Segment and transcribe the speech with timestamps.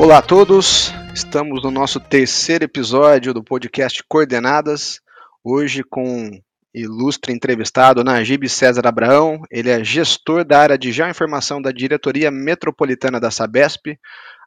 [0.00, 4.98] Olá a todos, estamos no nosso terceiro episódio do podcast Coordenadas,
[5.44, 6.40] hoje com
[6.72, 13.20] ilustre entrevistado Najib César Abraão, ele é gestor da área de geoinformação da Diretoria Metropolitana
[13.20, 13.98] da Sabesp,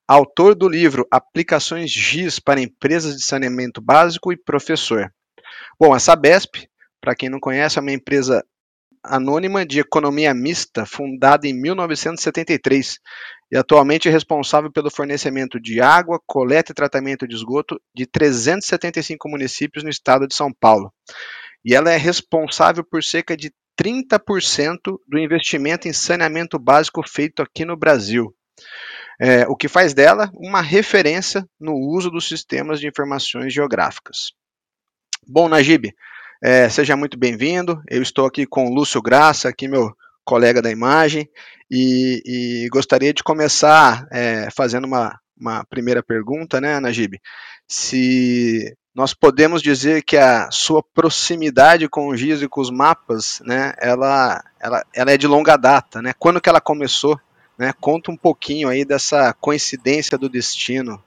[0.07, 5.13] autor do livro Aplicações GIS para Empresas de Saneamento Básico e professor.
[5.79, 6.67] Bom, a Sabesp,
[6.99, 8.43] para quem não conhece, é uma empresa
[9.03, 12.99] anônima de economia mista fundada em 1973
[13.51, 19.29] e atualmente é responsável pelo fornecimento de água, coleta e tratamento de esgoto de 375
[19.29, 20.91] municípios no estado de São Paulo.
[21.63, 27.65] E ela é responsável por cerca de 30% do investimento em saneamento básico feito aqui
[27.65, 28.33] no Brasil.
[29.21, 34.31] É, o que faz dela uma referência no uso dos sistemas de informações geográficas.
[35.27, 35.93] Bom, Najib,
[36.43, 37.81] é, seja muito bem-vindo.
[37.89, 41.29] Eu estou aqui com o Lúcio Graça, aqui meu colega da imagem,
[41.71, 47.17] e, e gostaria de começar é, fazendo uma, uma primeira pergunta, né, Najib?
[47.65, 53.41] Se nós podemos dizer que a sua proximidade com o GIS e com os mapas,
[53.45, 56.11] né, ela, ela, ela é de longa data, né?
[56.19, 57.17] Quando que ela começou?
[57.57, 57.71] Né?
[57.79, 61.01] Conta um pouquinho aí dessa coincidência do destino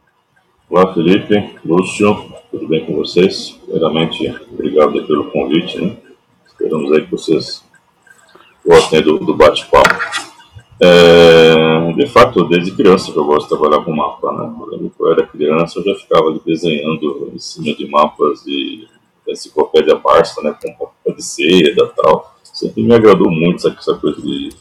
[0.69, 3.56] Olá, Felipe, Lúcio, tudo bem com vocês?
[3.77, 5.95] Primeiramente, obrigado pelo convite, né?
[6.47, 7.63] Esperamos aí que vocês
[8.65, 10.01] gostem do, do bate-papo.
[10.81, 14.55] É, de fato, desde criança eu gosto de trabalhar com mapa, né?
[14.59, 18.89] Quando eu era criança, eu já ficava ali desenhando em cima de mapas de
[19.29, 20.57] enciclopédia Barça, né?
[20.59, 22.35] Com mapa de seda e tal.
[22.43, 24.55] Sempre me agradou muito essa, essa coisa de,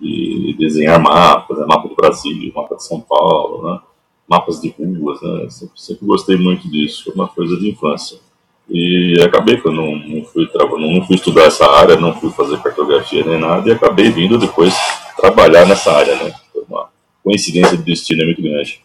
[0.00, 1.66] de desenhar mapas, né?
[1.66, 3.80] mapa do Brasil, mapa de São Paulo, né?
[4.28, 5.50] mapas de ruas, né?
[5.50, 8.29] Sempre, sempre, gostei muito disso, foi uma coisa de infância.
[8.70, 12.62] E acabei que eu não, não, fui, não, fui estudar essa área, não fui fazer
[12.62, 14.72] cartografia nem nada, e acabei vindo depois
[15.16, 16.32] trabalhar nessa área, né?
[16.52, 16.88] Foi uma
[17.24, 18.80] coincidência de destino muito grande.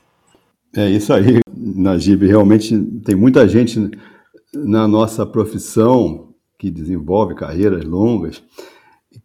[0.76, 2.26] É isso aí, Najib.
[2.26, 3.92] Realmente tem muita gente
[4.54, 8.42] na nossa profissão que desenvolve carreiras longas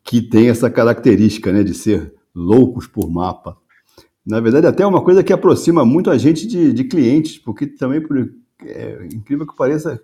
[0.05, 3.57] que tem essa característica, né, de ser loucos por mapa.
[4.27, 7.67] Na verdade, até é uma coisa que aproxima muito a gente de, de clientes, porque
[7.67, 8.17] também, por
[8.65, 10.01] é, incrível que pareça,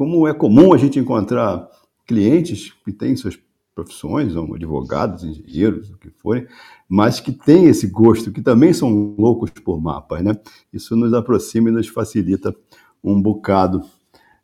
[0.00, 1.68] como é comum a gente encontrar
[2.06, 3.38] clientes que têm suas
[3.74, 6.46] profissões, ou advogados, engenheiros, o que forem,
[6.88, 10.32] mas que têm esse gosto, que também são loucos por mapas, né?
[10.72, 12.56] Isso nos aproxima e nos facilita
[13.04, 13.82] um bocado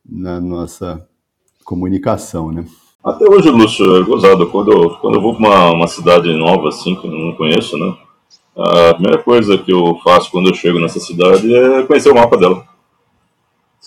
[0.05, 1.03] na nossa
[1.65, 2.67] comunicação, né?
[3.03, 4.50] Até hoje, Lúcio, é gozado.
[4.50, 7.78] Quando eu, quando eu vou para uma, uma cidade nova, assim, que eu não conheço,
[7.78, 7.97] né?
[8.55, 12.37] A primeira coisa que eu faço quando eu chego nessa cidade é conhecer o mapa
[12.37, 12.75] dela.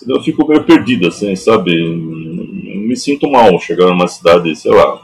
[0.06, 1.70] Eu fico meio perdido, assim, sabe?
[1.70, 5.00] me sinto mal chegar numa cidade, sei lá,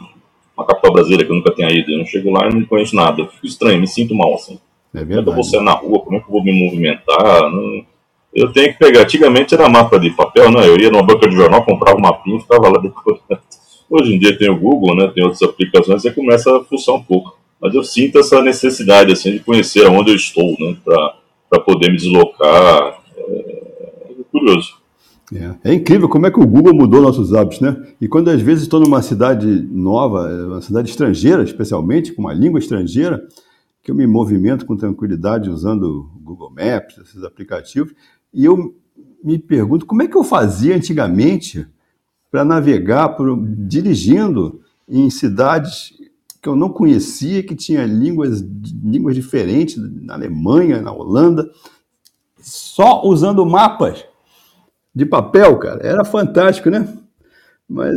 [0.57, 1.93] uma capital brasileira que eu nunca tenha ido.
[1.93, 3.21] Eu não chego lá e não conheço nada.
[3.21, 4.59] Eu fico estranho, me sinto mal, assim.
[4.95, 5.09] É verdade.
[5.09, 6.01] Como é que eu vou sair na rua?
[6.01, 7.51] Como é que eu vou me movimentar?
[7.51, 7.84] Não...
[8.34, 9.03] Eu tenho que pegar.
[9.03, 10.67] Antigamente era mapa de papel, né?
[10.67, 13.23] Eu ia numa banca de jornal, comprava um mapinha e ficava lá decorando.
[13.89, 15.11] Hoje em dia tem o Google, né?
[15.15, 19.33] Tem outras aplicações, e começa a funcionar um pouco mas eu sinto essa necessidade assim
[19.33, 23.01] de conhecer onde eu estou, né, para poder me deslocar.
[23.17, 23.23] É,
[24.11, 24.77] é curioso.
[25.36, 25.70] É.
[25.70, 25.74] é.
[25.74, 27.76] incrível como é que o Google mudou nossos hábitos, né?
[28.00, 32.32] E quando às vezes estou numa cidade nova, é, uma cidade estrangeira, especialmente com uma
[32.32, 33.26] língua estrangeira,
[33.82, 37.94] que eu me movimento com tranquilidade usando o Google Maps, esses aplicativos,
[38.32, 38.74] e eu
[39.22, 41.66] me pergunto como é que eu fazia antigamente
[42.30, 45.92] para navegar por, dirigindo em cidades
[46.42, 48.41] que eu não conhecia, que tinha línguas,
[48.84, 51.50] línguas diferentes na Alemanha, na Holanda,
[52.41, 54.04] só usando mapas
[54.97, 55.87] de papel, cara.
[55.87, 56.89] Era fantástico, né?
[57.69, 57.95] Mas,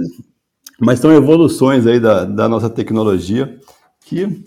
[0.78, 3.58] mas são evoluções aí da, da nossa tecnologia
[4.02, 4.46] que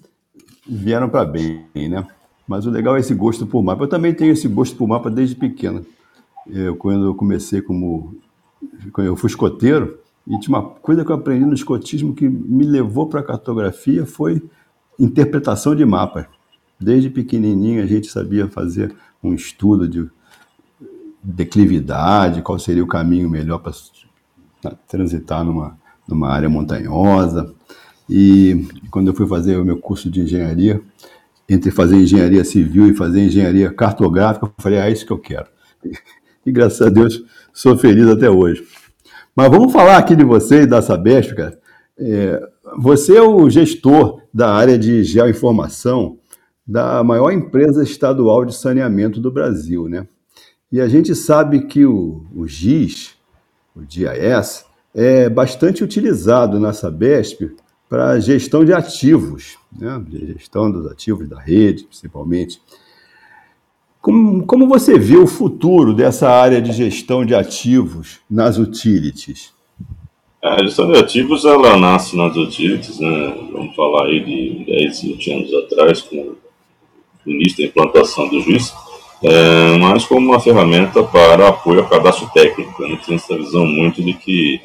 [0.68, 2.06] vieram para bem, né?
[2.46, 3.84] Mas o legal é esse gosto por mapa.
[3.84, 5.86] Eu também tenho esse gosto por mapa desde pequeno.
[6.46, 8.14] Eu, quando eu comecei como
[8.92, 12.64] quando eu fui escoteiro, e tinha uma coisa que eu aprendi no escotismo que me
[12.64, 14.42] levou para a cartografia foi
[14.98, 16.26] interpretação de mapas.
[16.78, 20.08] Desde pequenininho a gente sabia fazer um estudo de
[21.22, 23.72] declividade, qual seria o caminho melhor para
[24.88, 25.78] transitar numa,
[26.08, 27.52] numa área montanhosa.
[28.08, 30.80] E quando eu fui fazer o meu curso de engenharia,
[31.48, 35.18] entre fazer engenharia civil e fazer engenharia cartográfica, eu falei, ah, é isso que eu
[35.18, 35.46] quero.
[36.44, 37.22] E graças a Deus
[37.52, 38.64] sou feliz até hoje.
[39.34, 41.58] Mas vamos falar aqui de você e da Sabesp, cara.
[41.98, 42.42] É,
[42.78, 46.18] você é o gestor da área de geoinformação
[46.66, 50.06] da maior empresa estadual de saneamento do Brasil, né?
[50.72, 53.14] E a gente sabe que o, o GIS,
[53.76, 54.64] o GIS,
[54.94, 57.54] é bastante utilizado na Sabesp
[57.90, 60.02] para gestão de ativos, né?
[60.34, 62.58] gestão dos ativos da rede, principalmente.
[64.00, 69.52] Como, como você vê o futuro dessa área de gestão de ativos nas utilities?
[70.42, 73.48] A gestão de ativos, ela nasce nas utilities, né?
[73.52, 76.34] vamos falar aí de 10, 20 anos atrás, com
[77.26, 78.72] o início da implantação do juiz,
[79.22, 82.82] é, mas como uma ferramenta para apoio ao cadastro técnico.
[82.82, 82.98] Né?
[83.06, 84.60] Tem essa visão muito de que,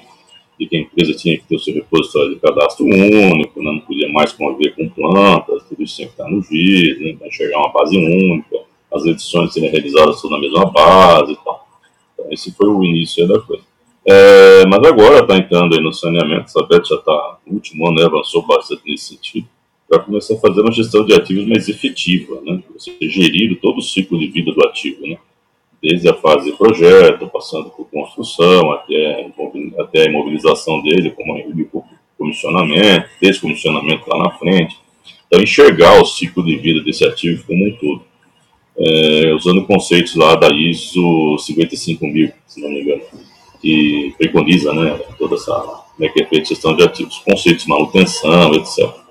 [0.59, 3.71] de que a empresa tinha que ter o seu repositório de cadastro único, né?
[3.71, 7.15] não podia mais conviver com plantas, tudo isso tinha que estar no GIS, né?
[7.19, 8.57] para chegar uma base única,
[8.91, 11.67] as edições serem realizadas tudo na mesma base e tal.
[12.13, 13.63] Então, esse foi o início da coisa.
[14.09, 17.97] É, mas agora está entrando aí no saneamento, a Beth já está no último ano,
[17.99, 19.49] né, avançou bastante nesse sentido,
[19.87, 22.61] para começar a fazer uma gestão de ativos mais efetiva, né?
[22.73, 25.17] Você gerir todo o ciclo de vida do ativo, né?
[25.81, 29.29] Desde a fase projeto, passando por construção, até,
[29.79, 31.83] até a imobilização dele, como o
[32.17, 34.77] comissionamento, descomissionamento lá na frente.
[35.27, 38.01] Então, enxergar o ciclo de vida desse ativo como um todo.
[38.79, 43.01] É, usando conceitos lá da ISO 55000, se não me engano
[43.61, 45.51] que preconiza né, toda essa
[45.97, 49.06] como é que é feita gestão de ativos, conceitos de manutenção, etc.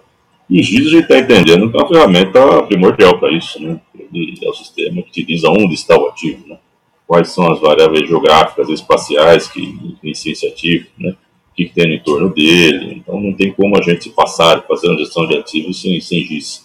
[0.48, 3.80] E GIS a gente está entendendo que é uma ferramenta primordial para isso, né?
[4.12, 6.58] Ele é o sistema que utiliza onde está o ativo, né?
[7.06, 9.60] Quais são as variáveis geográficas espaciais que
[10.02, 11.10] iniciam esse ativo, né?
[11.50, 12.94] O que, tem no entorno dele.
[12.96, 16.64] Então não tem como a gente passar fazendo gestão de ativos sem, sem GIS.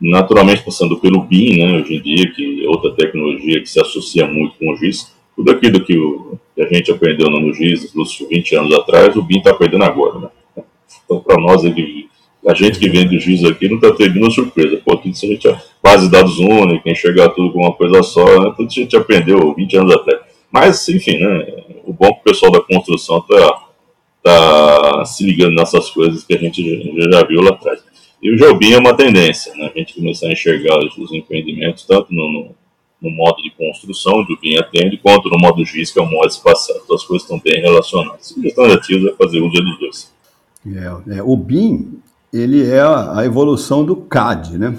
[0.00, 1.80] Naturalmente passando pelo BIM, né?
[1.80, 5.52] Hoje em dia, que é outra tecnologia que se associa muito com o GIS, tudo
[5.52, 9.38] aquilo que, o, que a gente aprendeu no GIS, nos 20 anos atrás, o BIM
[9.38, 10.64] está aprendendo agora, né?
[11.04, 12.01] Então, para nós, ele,
[12.46, 14.80] a gente que vem do GIS aqui não está tendo nenhuma surpresa.
[14.84, 18.24] Pô, tudo isso a gente, base de dados única, enxergar tudo com uma coisa só,
[18.40, 18.52] né?
[18.56, 20.20] tudo isso a gente aprendeu 20 anos atrás.
[20.50, 21.64] Mas, enfim, né?
[21.84, 23.62] O bom é que o pessoal da construção está
[24.22, 27.82] tá se ligando nessas coisas que a gente já, já viu lá atrás.
[28.22, 29.70] E o GeoBIM é uma tendência, né?
[29.74, 32.54] A gente começar a enxergar os empreendimentos, tanto no, no
[33.02, 36.28] no modo de construção do BIM atende, quanto no modo GIS, que é o modo
[36.28, 36.78] espacial.
[36.84, 38.32] Então as coisas estão bem relacionadas.
[38.38, 40.12] A questão de ativos é fazer uso dos dois.
[40.64, 42.00] É, é, o BIM,
[42.32, 44.74] ele é a evolução do CAD, né?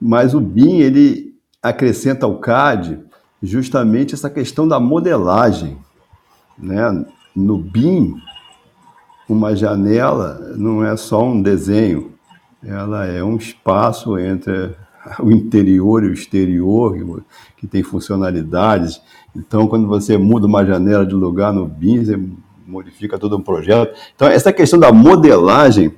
[0.00, 3.00] Mas o BIM, ele acrescenta ao CAD
[3.42, 5.76] justamente essa questão da modelagem,
[6.58, 7.04] né?
[7.34, 8.14] No BIM,
[9.28, 12.12] uma janela não é só um desenho,
[12.62, 14.74] ela é um espaço entre
[15.18, 17.22] o interior e o exterior,
[17.56, 19.02] que tem funcionalidades.
[19.34, 22.20] Então, quando você muda uma janela de lugar no BIM, você
[22.66, 23.98] modifica todo um projeto.
[24.14, 25.92] Então, essa questão da modelagem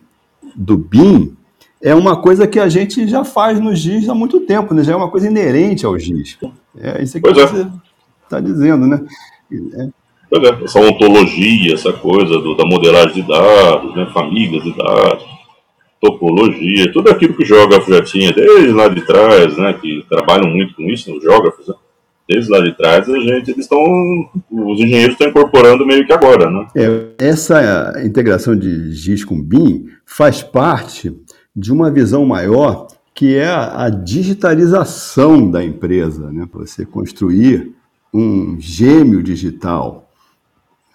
[0.56, 1.36] do BIM
[1.82, 4.82] é uma coisa que a gente já faz no GIS há muito tempo, né?
[4.82, 6.38] já é uma coisa inerente ao GIS.
[6.78, 7.46] É isso que pois é.
[7.46, 7.66] você
[8.24, 9.04] está dizendo, né?
[9.52, 9.88] É.
[10.28, 14.08] Pois é, essa ontologia, essa coisa do, da modelagem de dados, né?
[14.12, 15.36] famílias de dados
[16.00, 20.50] topologia, tudo aquilo que o geógrafo já tinha desde lá de trás, né, que trabalham
[20.50, 21.74] muito com isso, os geógrafos, né,
[22.28, 23.80] desde lá de trás, a gente, eles estão,
[24.50, 26.66] os engenheiros estão incorporando meio que agora, né.
[26.74, 31.14] É, essa integração de GIS com BIM faz parte
[31.54, 37.72] de uma visão maior que é a digitalização da empresa, né, você construir
[38.12, 40.06] um gêmeo digital,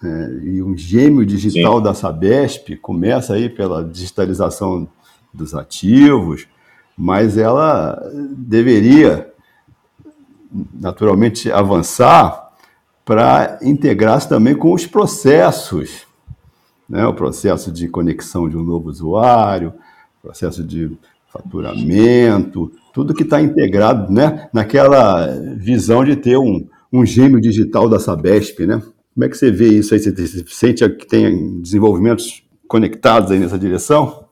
[0.04, 1.82] é, e um gêmeo digital Sim.
[1.82, 4.88] da Sabesp começa aí pela digitalização
[5.32, 6.46] dos ativos,
[6.96, 8.00] mas ela
[8.36, 9.31] deveria
[10.74, 12.50] naturalmente avançar
[13.04, 16.02] para integrar-se também com os processos,
[16.88, 17.06] né?
[17.06, 19.72] o processo de conexão de um novo usuário,
[20.22, 20.90] processo de
[21.32, 24.48] faturamento, tudo que está integrado né?
[24.52, 28.82] naquela visão de ter um, um gêmeo digital da Sabesp, né?
[29.14, 30.00] Como é que você vê isso aí?
[30.00, 34.24] Você sente que tem desenvolvimentos conectados aí nessa direção?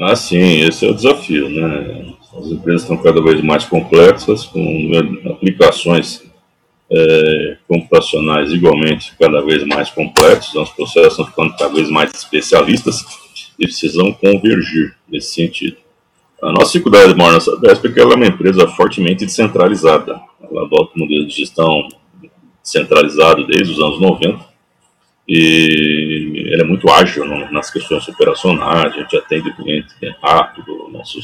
[0.00, 2.13] Ah, sim, esse é o desafio, né?
[2.36, 4.90] As empresas estão cada vez mais complexas, com
[5.30, 6.22] aplicações
[6.90, 13.04] é, computacionais igualmente cada vez mais complexos, os processos estão ficando cada vez mais especialistas
[13.58, 15.76] e precisam convergir nesse sentido.
[16.42, 20.20] A nossa dificuldade maior nessa Desp é que ela é uma empresa fortemente descentralizada.
[20.42, 21.88] Ela adota um modelo de gestão
[22.62, 24.54] centralizado desde os anos 90
[25.26, 31.18] e ele é muito ágil nas questões operacionais, a gente atende o cliente rápido, nosso,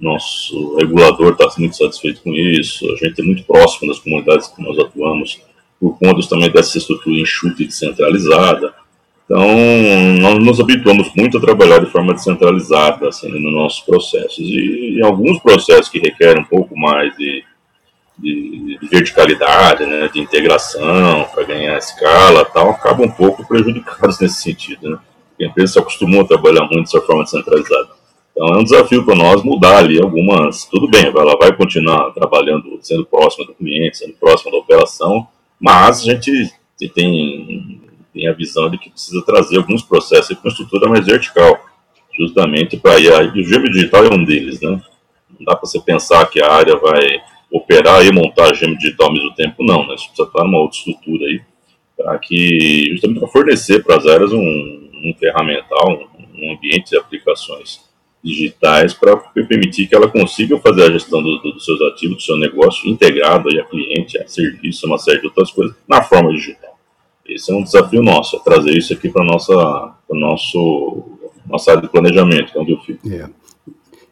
[0.00, 4.62] nosso regulador está muito satisfeito com isso, a gente é muito próximo das comunidades que
[4.62, 5.40] nós atuamos,
[5.80, 8.74] por conta também dessa estrutura enxuta e descentralizada.
[9.24, 9.46] Então,
[10.20, 14.38] nós nos habituamos muito a trabalhar de forma descentralizada assim, nos nossos processos.
[14.38, 17.44] E, e alguns processos que requerem um pouco mais de,
[18.18, 24.42] de, de verticalidade, né, de integração, para ganhar escala tal, acabam um pouco prejudicados nesse
[24.42, 24.90] sentido.
[24.90, 24.98] Né?
[25.40, 27.97] A empresa se acostumou a trabalhar muito dessa forma descentralizada.
[28.38, 30.64] Então é um desafio para nós mudar ali algumas.
[30.66, 35.26] Tudo bem, ela vai continuar trabalhando, sendo próxima do cliente, sendo próxima da operação,
[35.58, 36.48] mas a gente
[36.94, 37.80] tem,
[38.14, 41.58] tem a visão de que precisa trazer alguns processos com estrutura mais vertical,
[42.16, 43.10] justamente para ir.
[43.10, 44.80] O gêmeo digital é um deles, né?
[45.36, 49.14] Não dá para você pensar que a área vai operar e montar gêmeo digital ao
[49.14, 49.96] mesmo tempo, não, né?
[49.96, 51.40] Isso precisa estar numa outra estrutura aí,
[51.96, 56.08] para que, justamente para fornecer para as áreas um, um ferramental,
[56.40, 57.87] um ambiente de aplicações
[58.22, 62.22] digitais para permitir que ela consiga fazer a gestão do, do, dos seus ativos, do
[62.22, 66.32] seu negócio integrado aí a cliente, a serviço, uma série de outras coisas na forma
[66.32, 66.76] digital.
[67.26, 69.54] Esse é um desafio nosso, é trazer isso aqui para nossa
[70.08, 73.08] para nosso nossa área de planejamento, que é onde eu fico.
[73.08, 73.28] É.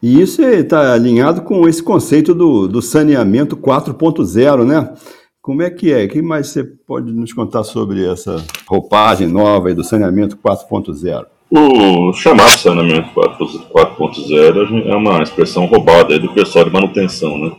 [0.02, 4.94] E isso está alinhado com esse conceito do, do saneamento 4.0, né?
[5.40, 6.04] Como é que é?
[6.04, 11.26] O que mais você pode nos contar sobre essa roupagem nova do saneamento 4.0?
[11.48, 17.52] O chamado saneamento 4.0 é uma expressão roubada do pessoal de manutenção, né?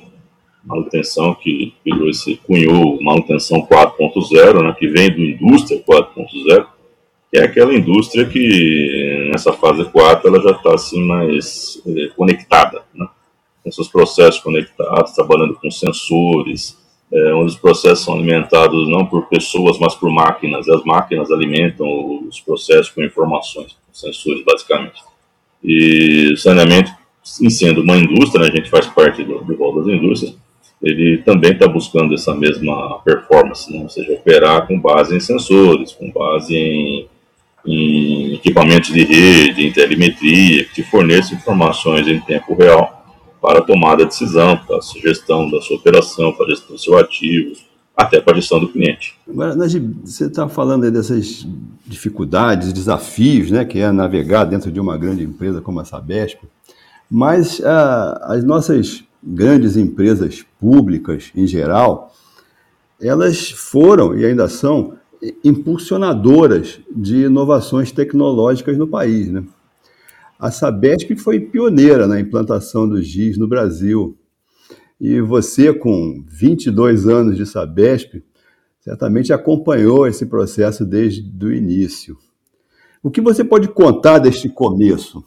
[0.64, 1.74] Manutenção que
[2.10, 6.66] esse, cunhou manutenção 4.0, né, que vem do indústria 4.0,
[7.32, 12.84] que é aquela indústria que nessa fase 4 ela já está assim mais é, conectada,
[12.94, 13.08] né?
[13.64, 16.77] com seus processos conectados, trabalhando com sensores,
[17.12, 20.68] é, onde os processos são alimentados não por pessoas, mas por máquinas.
[20.68, 21.88] E as máquinas alimentam
[22.28, 25.02] os processos com informações, com sensores, basicamente.
[25.64, 26.92] E o saneamento,
[27.42, 30.36] em sendo uma indústria, né, a gente faz parte do, do rol das indústrias,
[30.82, 33.82] ele também está buscando essa mesma performance, né?
[33.82, 37.08] ou seja, operar com base em sensores, com base em,
[37.66, 42.97] em equipamentos de rede, em telemetria, que te forneçam informações em tempo real
[43.42, 46.82] para a tomada de decisão, para a sugestão da sua operação, para a gestão do
[46.82, 47.56] seu ativo,
[47.96, 49.16] até para a gestão do cliente.
[49.28, 51.48] Agora, Najib, você está falando dessas
[51.86, 56.40] dificuldades, desafios, né, que é navegar dentro de uma grande empresa como a Sabesp,
[57.10, 62.14] mas ah, as nossas grandes empresas públicas, em geral,
[63.02, 64.94] elas foram e ainda são
[65.44, 69.44] impulsionadoras de inovações tecnológicas no país, né?
[70.40, 74.16] A Sabesp foi pioneira na implantação do GIS no Brasil.
[75.02, 78.24] E você, com 22 anos de Sabesp,
[78.80, 82.18] certamente acompanhou esse processo desde o início.
[83.02, 85.24] O que você pode contar deste começo?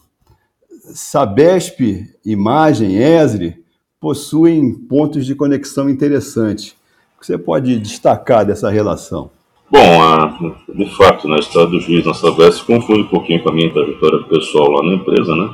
[0.94, 3.64] Sabesp, Imagem, ESRI
[3.98, 6.76] possuem pontos de conexão interessantes.
[7.16, 9.30] O que você pode destacar dessa relação?
[9.70, 10.36] Bom, a,
[10.74, 14.18] de fato, na história do juiz na Sabesp confunde um pouquinho com a minha trajetória
[14.24, 15.48] pessoal lá na empresa, né?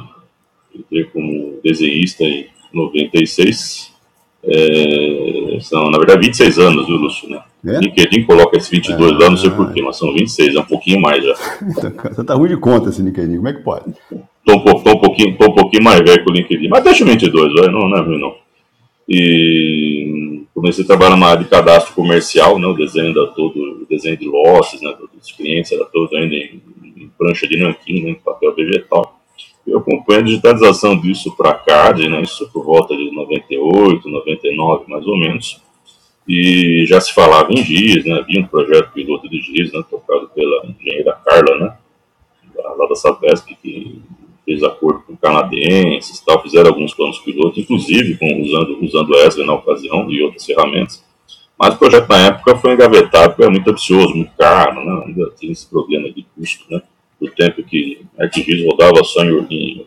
[0.75, 3.95] Entrei como desenhista em 96.
[4.49, 7.29] É, são, na verdade, 26 anos, viu, Lúcio?
[7.29, 7.43] Né?
[7.67, 7.79] É?
[7.79, 11.01] LinkedIn coloca esses 22 é, lá, não sei porquê, mas são 26, é um pouquinho
[11.01, 11.35] mais já.
[12.15, 13.85] Você tá ruim de conta esse LinkedIn, como é que pode?
[14.45, 17.05] Tô um, tô um, pouquinho, tô um pouquinho mais velho que o LinkedIn, mas deixa
[17.05, 18.35] 22, vai, não, não é ruim não.
[19.09, 20.26] E
[20.57, 24.17] comecei a trabalhar na área de cadastro comercial, né, o desenho da todo, o desenho
[24.17, 26.63] de losses, né, dos clientes era todo ainda em,
[26.97, 29.21] em prancha de nanquim, né, em papel vegetal.
[29.67, 34.85] Eu acompanho a digitalização disso para a CAD, né, isso por volta de 98, 99
[34.89, 35.61] mais ou menos,
[36.27, 40.31] e já se falava em GIS, né, havia um projeto piloto de GIS, né, tocado
[40.35, 41.77] pela engenheira Carla, né,
[42.55, 44.01] lá da Sabesp, que
[44.47, 49.55] fez acordo com canadenses, tal, fizeram alguns planos pilotos, inclusive com, usando, usando ESLA na
[49.55, 51.05] ocasião e outras ferramentas.
[51.59, 55.05] Mas o projeto na época foi engavetado, porque é muito ambicioso, muito caro, né?
[55.07, 56.81] ainda tinha esse problema de custo, né?
[57.21, 59.87] do tempo que ArcGIS rodava só em,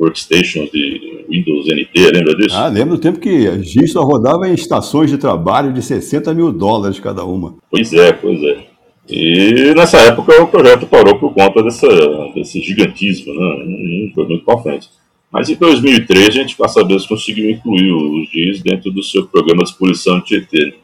[0.00, 2.56] workstations de Windows NT, lembra disso?
[2.56, 6.32] Ah, lembro do tempo que a GIS só rodava em estações de trabalho de 60
[6.32, 7.56] mil dólares cada uma.
[7.70, 8.69] Pois é, pois é.
[9.10, 11.88] E nessa época o projeto parou por conta dessa,
[12.32, 13.64] desse gigantismo, né?
[13.66, 14.88] não foi muito para frente.
[15.32, 19.26] Mas em 2003 a gente, passa a saber, conseguiu incluir os GIS dentro do seu
[19.26, 20.38] programa de exposição de.
[20.38, 20.74] Né?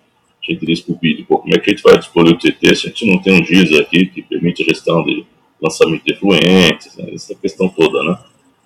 [0.42, 2.76] A gente disse para o BID, como é que a gente vai expor o TT
[2.76, 5.25] se a gente não tem um GIS aqui que permite a gestão de
[5.62, 7.11] lançamento de efluentes, né?
[7.14, 8.18] essa questão toda, né?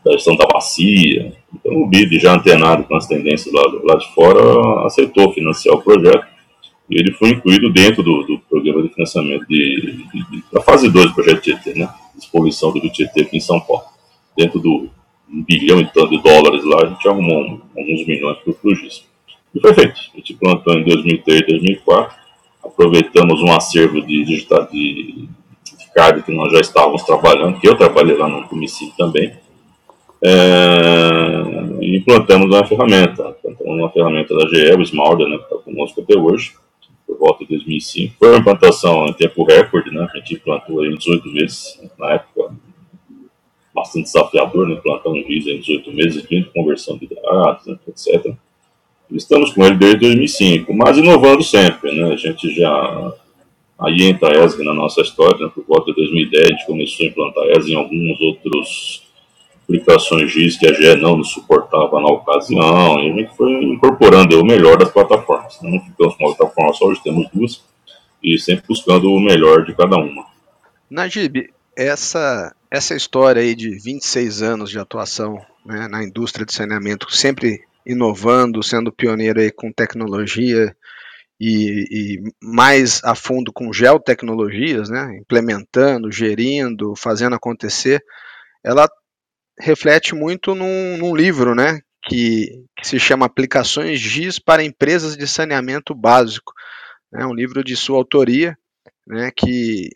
[0.04, 1.34] Da gestão da bacia.
[1.54, 5.82] Então o BID, já antenado com as tendências lá, lá de fora, aceitou financiar o
[5.82, 6.29] projeto
[6.90, 9.80] e ele foi incluído dentro do, do programa de financiamento de,
[10.12, 11.88] de, de, da fase 2 do projeto Tietê, né?
[12.18, 13.84] Exposição do Tietê aqui em São Paulo.
[14.36, 14.90] Dentro do
[15.32, 18.54] um bilhão e tanto de dólares lá, a gente arrumou um, alguns milhões para o
[18.54, 19.04] Flugis.
[19.54, 20.00] E foi feito.
[20.12, 22.16] A gente plantou em 2003 2004,
[22.64, 25.28] aproveitamos um acervo de digital de,
[25.78, 29.32] de CAD que nós já estávamos trabalhando, que eu trabalhei lá no domicílio também,
[30.22, 31.42] é,
[31.80, 36.18] implantamos uma ferramenta, implantamos uma ferramenta da GE, o Smalder, né, que está conosco até
[36.18, 36.52] hoje,
[37.10, 38.14] por volta de 2005.
[38.18, 40.06] Foi uma implantação em tempo recorde, né?
[40.12, 42.54] A gente implantou aí 18 vezes na época.
[43.74, 44.76] bastante desafiador, né?
[44.76, 48.34] Plantar um GIS em 18 meses, de conversão de dados, né, etc.
[49.10, 52.12] Estamos com ele desde 2005, mas inovando sempre, né?
[52.12, 53.12] A gente já
[53.78, 55.50] aí entra a ESG na nossa história, né?
[55.54, 59.09] por volta de 2010 a gente começou a implantar a ESG em alguns outros
[59.70, 64.40] aplicações GIS que a GE não nos suportava na ocasião, e a gente foi incorporando
[64.40, 65.58] o melhor das plataformas.
[65.62, 67.62] Não ficamos com uma plataforma só, hoje temos duas,
[68.22, 70.26] e sempre buscando o melhor de cada uma.
[70.90, 77.10] Najib, essa, essa história aí de 26 anos de atuação né, na indústria de saneamento,
[77.14, 80.74] sempre inovando, sendo pioneiro aí com tecnologia
[81.40, 88.04] e, e, mais a fundo com geotecnologias, né, implementando, gerindo, fazendo acontecer,
[88.62, 88.86] ela
[89.60, 95.26] reflete muito num, num livro, né, que, que, se chama Aplicações GIS para Empresas de
[95.28, 96.52] Saneamento Básico.
[97.14, 98.56] É um livro de sua autoria,
[99.06, 99.90] né, que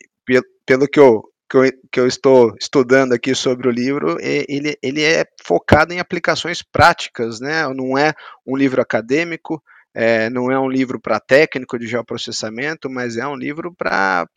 [0.65, 5.03] pelo que eu, que eu, que eu estou estudando aqui sobre o livro, ele, ele
[5.03, 8.13] é focado em aplicações práticas, né, não é
[8.45, 9.61] um livro acadêmico,
[9.93, 14.27] é, não é um livro para técnico de geoprocessamento, mas é um livro para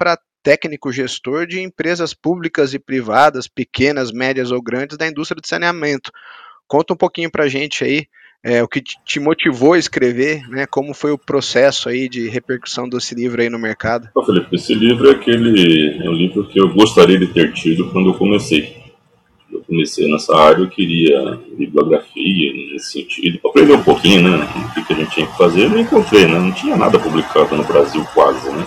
[0.49, 6.11] técnico gestor de empresas públicas e privadas, pequenas, médias ou grandes, da indústria de saneamento.
[6.67, 8.07] Conta um pouquinho para a gente aí
[8.43, 10.65] é, o que te motivou a escrever, né?
[10.65, 14.09] Como foi o processo aí de repercussão desse livro aí no mercado?
[14.25, 18.09] Felipe, esse livro é aquele é um livro que eu gostaria de ter tido quando
[18.09, 18.78] eu comecei
[19.53, 24.85] eu comecei nessa área, eu queria bibliografia nesse sentido, para aprender um pouquinho, né, o
[24.85, 27.65] que, a gente tinha que fazer, eu não encontrei, né, não tinha nada publicado no
[27.65, 28.67] Brasil quase, né,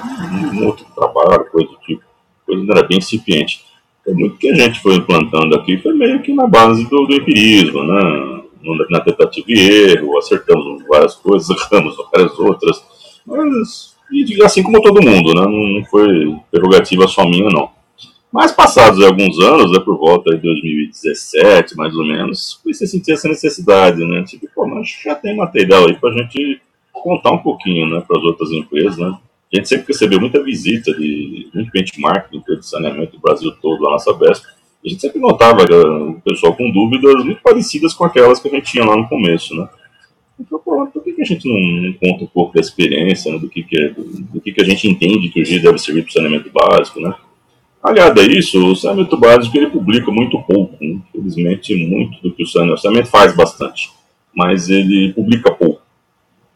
[0.54, 2.04] um outro trabalho, coisa do tipo,
[2.46, 3.64] coisa era bem incipiente.
[4.02, 7.14] Então, muito que a gente foi implantando aqui foi meio que na base do, do
[7.14, 8.42] empirismo, né,
[8.90, 12.84] na tentativa e erro, acertamos várias coisas, erramos várias outras,
[13.26, 13.96] mas,
[14.44, 17.70] assim como todo mundo, né, não foi prerrogativa só minha, não.
[18.32, 23.12] Mas passados alguns anos, né, por volta de 2017, mais ou menos, comecei a sentir
[23.12, 24.24] essa necessidade, né?
[24.24, 26.62] Tipo, pô, mas já tem material aí para a gente
[26.94, 29.18] contar um pouquinho, né, para as outras empresas, né?
[29.54, 33.92] A gente sempre recebeu muita visita de muito benchmark de saneamento do Brasil todo, a
[33.92, 34.48] nossa BESP.
[34.84, 38.72] A gente sempre notava o pessoal com dúvidas muito parecidas com aquelas que a gente
[38.72, 39.68] tinha lá no começo, né?
[40.40, 43.38] Então, pô, por que, que a gente não, não, conta um pouco da experiência, né,
[43.38, 45.78] do, que, que, é, do, do que, que a gente entende que o GIS deve
[45.78, 47.14] servir para o saneamento básico, né?
[47.84, 51.00] Aliado a isso, o saneamento básico ele publica muito pouco, né?
[51.16, 53.92] infelizmente muito do que o saneamento faz bastante,
[54.36, 55.82] mas ele publica pouco.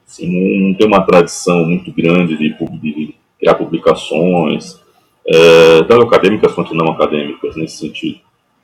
[0.08, 4.80] Assim, não, não, tem uma tradição muito grande de, de criar publicações,
[5.28, 8.20] é, tanto acadêmicas quanto não acadêmicas nesse sentido.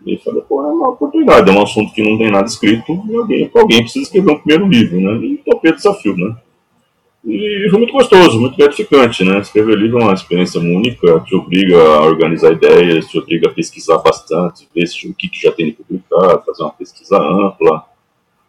[0.06, 3.16] E falei, pô, é uma oportunidade, é um assunto que não tem nada escrito, e
[3.16, 5.26] alguém, alguém precisa escrever um primeiro livro, né?
[5.26, 6.36] E topei o desafio, né?
[7.24, 9.40] E foi muito gostoso, muito gratificante, né?
[9.40, 14.00] Escrever livro é uma experiência única, te obriga a organizar ideias, te obriga a pesquisar
[14.00, 17.86] bastante, ver o que, já tem de publicado, fazer uma pesquisa ampla.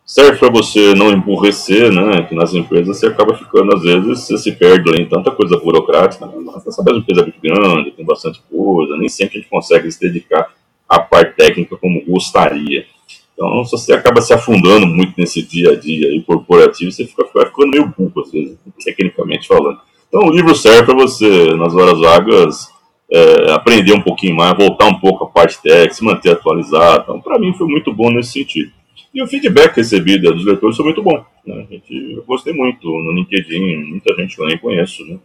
[0.07, 2.23] Serve para você não emburrecer, né?
[2.23, 6.27] Que nas empresas você acaba ficando, às vezes, você se perde em tanta coisa burocrática.
[6.27, 6.33] Né?
[6.67, 10.01] Essa mesma empresa é muito grande, tem bastante coisa, nem sempre a gente consegue se
[10.01, 10.51] dedicar
[10.89, 12.87] à parte técnica como gostaria.
[13.35, 17.25] Então, se você acaba se afundando muito nesse dia a dia e corporativo, você fica,
[17.25, 19.81] fica ficando meio burro, às vezes, tecnicamente falando.
[20.09, 22.69] Então, o livro serve para você, nas horas vagas,
[23.11, 27.03] é, aprender um pouquinho mais, voltar um pouco a parte técnica, se manter atualizado.
[27.03, 28.71] Então, para mim, foi muito bom nesse sentido.
[29.15, 31.23] E o feedback recebido dos leitores foi muito bom.
[31.47, 31.67] Né?
[31.71, 35.05] Gente, eu gostei muito no LinkedIn, muita gente que eu nem conheço.
[35.05, 35.19] Né?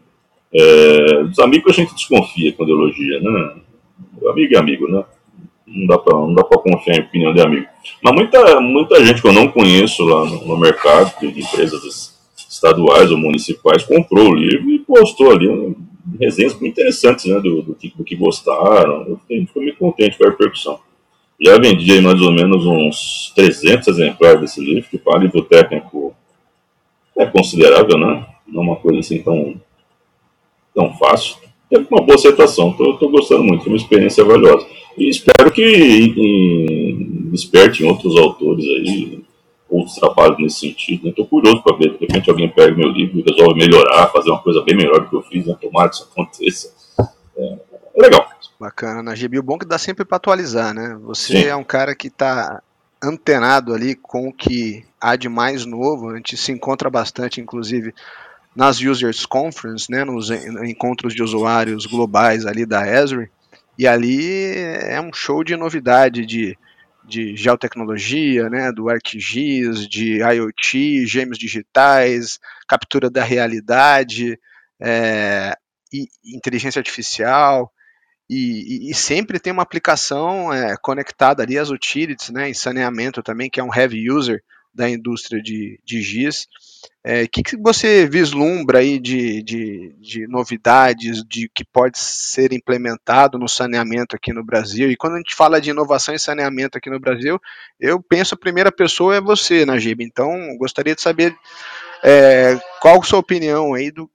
[0.54, 3.56] É, dos amigos a gente desconfia quando elogia, né?
[4.30, 5.04] Amigo é amigo, né?
[5.68, 7.68] não dá para confiar em opinião de amigo.
[8.02, 12.16] Mas muita muita gente que eu não conheço lá no, no mercado de empresas
[12.50, 15.76] estaduais ou municipais comprou o livro e postou ali
[16.20, 19.06] resenhas muito interessantes, né, do, do, que, do que gostaram.
[19.08, 20.80] Eu fiquei, muito contente com a repercussão.
[21.40, 26.16] Já vendi aí mais ou menos uns 300 exemplares desse livro, que para livro técnico
[27.16, 28.26] é considerável, né?
[28.48, 29.56] Não uma coisa assim tão,
[30.74, 31.36] tão fácil.
[31.70, 34.66] Teve uma boa aceitação, estou gostando muito, foi uma experiência valiosa.
[34.98, 39.24] E espero que em, desperte em outros autores aí,
[39.70, 41.10] outros trabalhos nesse sentido.
[41.10, 41.30] Estou né?
[41.30, 44.64] curioso para ver, de repente alguém pega meu livro e resolve melhorar, fazer uma coisa
[44.64, 45.56] bem melhor do que eu fiz, né?
[45.62, 46.74] tomara que isso aconteça.
[47.38, 47.58] É,
[47.96, 48.28] é legal.
[48.60, 49.38] Bacana, Najib.
[49.38, 50.98] O bom é que dá sempre para atualizar, né?
[51.04, 51.46] Você Sim.
[51.46, 52.64] é um cara que está
[53.04, 56.10] antenado ali com o que há de mais novo.
[56.10, 57.94] A gente se encontra bastante, inclusive,
[58.56, 63.30] nas Users Conference, né, nos encontros de usuários globais ali da Esri.
[63.78, 66.58] E ali é um show de novidade de,
[67.06, 74.40] de geotecnologia, né, do ArcGIS, de IoT, gêmeos digitais, captura da realidade,
[74.80, 75.56] é,
[75.94, 77.72] e inteligência artificial.
[78.30, 83.24] e, e, e, sempre tem uma aplicação é, conectada ali às utilities, né, em saneamento
[83.24, 86.48] também, que é um heavy user da indústria de, de GIS.
[86.84, 92.52] O é, que, que você vislumbra aí de, de, de, novidades, de que pode ser
[92.52, 94.92] implementado no saneamento aqui no Brasil?
[94.92, 97.40] E quando a gente fala de inovação em saneamento aqui no Brasil,
[97.80, 100.04] eu penso a primeira pessoa é você, Najib.
[100.04, 101.36] Então, gostaria de saber
[102.04, 104.10] é, qual a sua opinião aí do,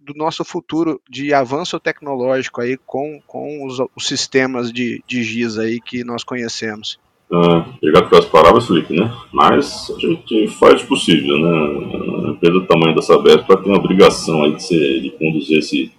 [0.00, 5.58] do nosso futuro de avanço tecnológico aí com, com os, os sistemas de, de GIS
[5.58, 6.98] aí que nós conhecemos.
[7.30, 9.12] Uh, obrigado pelas palavras, Felipe, né?
[9.32, 12.26] Mas a gente faz o possível, né?
[12.26, 15.92] A empresa do tamanho da Sabesp tem a obrigação aí de, ser, de conduzir esse,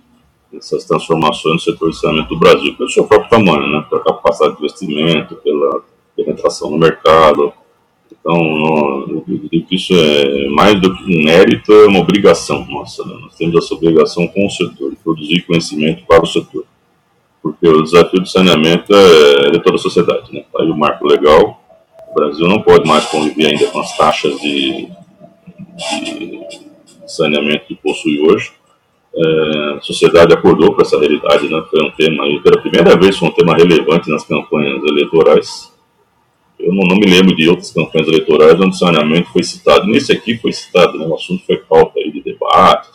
[0.54, 3.86] essas transformações no setor de saneamento do Brasil, pelo seu próprio tamanho, né?
[3.90, 5.84] Pela capacidade de investimento, pela
[6.16, 7.54] penetração no mercado,
[8.12, 13.04] então, eu diria que isso é mais do que um mérito, é uma obrigação nossa.
[13.06, 13.14] Né?
[13.22, 16.66] Nós temos essa obrigação com o setor, de produzir conhecimento para o setor.
[17.42, 20.34] Porque o desafio do saneamento é de toda a sociedade.
[20.34, 20.44] Né?
[20.60, 21.62] Aí o marco legal.
[22.12, 24.88] O Brasil não pode mais conviver ainda com as taxas de,
[26.04, 26.42] de
[27.08, 28.52] saneamento que possui hoje.
[29.16, 31.64] É, a sociedade acordou para essa realidade, né?
[31.70, 35.72] Foi um tema, aí, pela primeira vez, foi um tema relevante nas campanhas eleitorais
[36.60, 39.88] eu não, não, me lembro de outras campanhas eleitorais onde saneamento foi citado.
[39.88, 42.90] Nesse aqui foi citado, né, o assunto foi pauta aí de debate,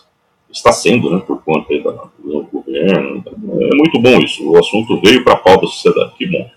[0.54, 3.22] está sendo, né, por conta da, do governo.
[3.26, 6.48] É muito bom isso, o assunto veio para a pauta da sociedade, que bom.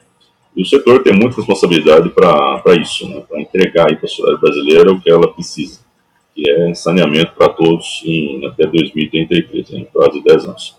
[0.55, 4.91] E o setor tem muita responsabilidade para isso, né, para entregar para a sociedade brasileira
[4.91, 5.79] o que ela precisa,
[6.33, 10.75] que é saneamento para todos em, até 2033, em quase 10 anos.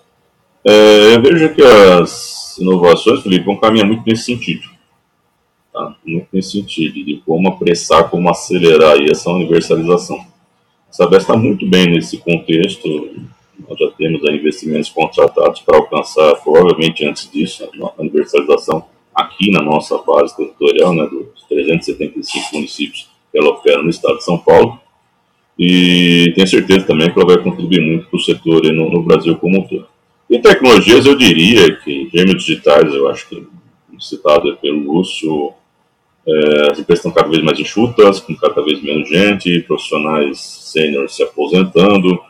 [0.64, 4.78] É, eu vejo que as inovações, Felipe, vão caminhar muito nesse sentido
[5.78, 5.94] tá?
[6.04, 10.24] muito nesse sentido, de como apressar, como acelerar essa universalização.
[10.90, 12.88] Sabesp está muito bem nesse contexto,
[13.68, 19.98] nós já temos investimentos contratados para alcançar, provavelmente antes disso, a universalização aqui na nossa
[19.98, 24.80] base territorial, né, dos 375 municípios que ela opera no estado de São Paulo,
[25.58, 29.36] e tenho certeza também que ela vai contribuir muito para o setor no, no, Brasil
[29.36, 29.86] como um todo.
[30.30, 33.44] Em tecnologias, eu diria que gêmeos digitais, eu acho que
[33.98, 35.52] citado pelo Lúcio,
[36.28, 41.16] é, as empresas estão cada vez mais enxutas, com cada vez menos gente, profissionais sêniores
[41.16, 42.20] se aposentando.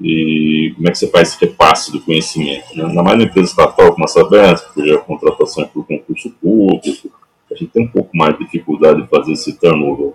[0.00, 2.74] E como é que você faz esse repasse do conhecimento?
[2.74, 2.84] Né?
[2.84, 7.10] Ainda mais na empresa estatal como a Sabesp, cuja contratação é por concurso público,
[7.50, 10.12] a gente tem um pouco mais de dificuldade de fazer esse turnover.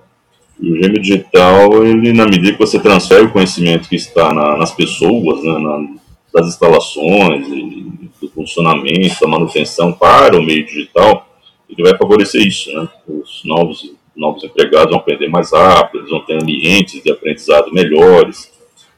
[0.60, 4.56] E o gêmeo digital, ele, na medida que você transfere o conhecimento que está na,
[4.56, 5.88] nas pessoas, né, na,
[6.34, 7.86] das instalações, e,
[8.22, 11.25] do funcionamento, da manutenção para o meio digital,
[11.70, 12.88] ele vai favorecer isso, né?
[13.08, 18.52] Os novos, novos empregados vão aprender mais rápido, eles vão ter ambientes de aprendizado melhores,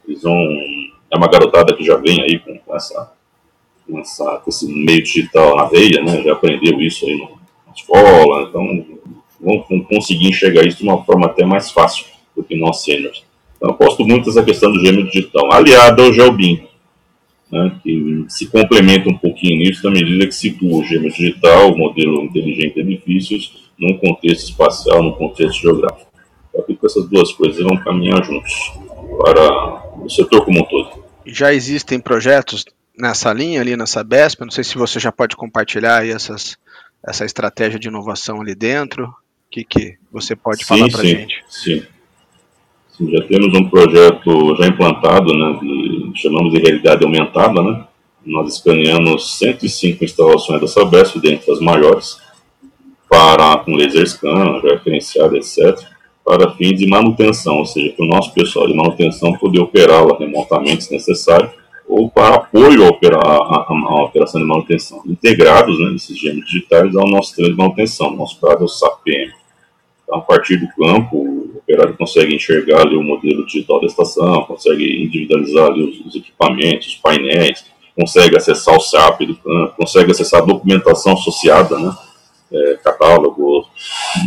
[0.06, 0.36] eles vão...
[1.10, 3.12] É uma garotada que já vem aí com, com essa,
[3.88, 6.22] com essa, com esse meio digital na veia, né?
[6.22, 8.86] Já aprendeu isso aí na escola, então
[9.40, 13.22] vão, vão conseguir enxergar isso de uma forma até mais fácil do que nós sêniores.
[13.56, 16.67] Então, eu aposto muito nessa questão do gêmeo digital, aliado ao GeoBIM,
[17.50, 21.78] né, que se complementa um pouquinho nisso na medida que situa o gêmeo digital, o
[21.78, 26.10] modelo inteligente de edifícios, num contexto espacial, num contexto geográfico.
[26.52, 28.52] Eu acredito que essas duas coisas vão caminhar juntos
[29.22, 31.04] para o setor como um todo.
[31.26, 32.64] Já existem projetos
[32.98, 36.56] nessa linha ali nessa BESP, não sei se você já pode compartilhar essas,
[37.06, 39.14] essa estratégia de inovação ali dentro, o
[39.50, 41.42] que, que você pode sim, falar para a gente?
[41.48, 41.86] Sim, sim.
[43.00, 47.84] Já temos um projeto já implantado, né, de chamamos de realidade aumentada, né?
[48.26, 52.18] Nós escaneamos 105 instalações da Sabesp, dentre as maiores,
[53.08, 55.78] para, com laser scan, referenciado, etc.,
[56.24, 60.84] para fins de manutenção, ou seja, para o nosso pessoal de manutenção poder operá-la remotamente,
[60.84, 61.50] se necessário,
[61.88, 67.08] ou para apoio à, opera, à, operação de manutenção, integrados, né, esses gêmeos digitais, ao
[67.08, 69.37] nosso sistema de manutenção, no nosso caso é o SAPM.
[70.10, 75.66] A partir do campo, operário consegue enxergar ali o modelo digital da estação, consegue individualizar
[75.66, 80.46] ali os, os equipamentos, os painéis, consegue acessar o SAP do campo, consegue acessar a
[80.46, 81.94] documentação associada, né?
[82.50, 83.66] É, catálogo,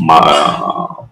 [0.02, 1.08] ma,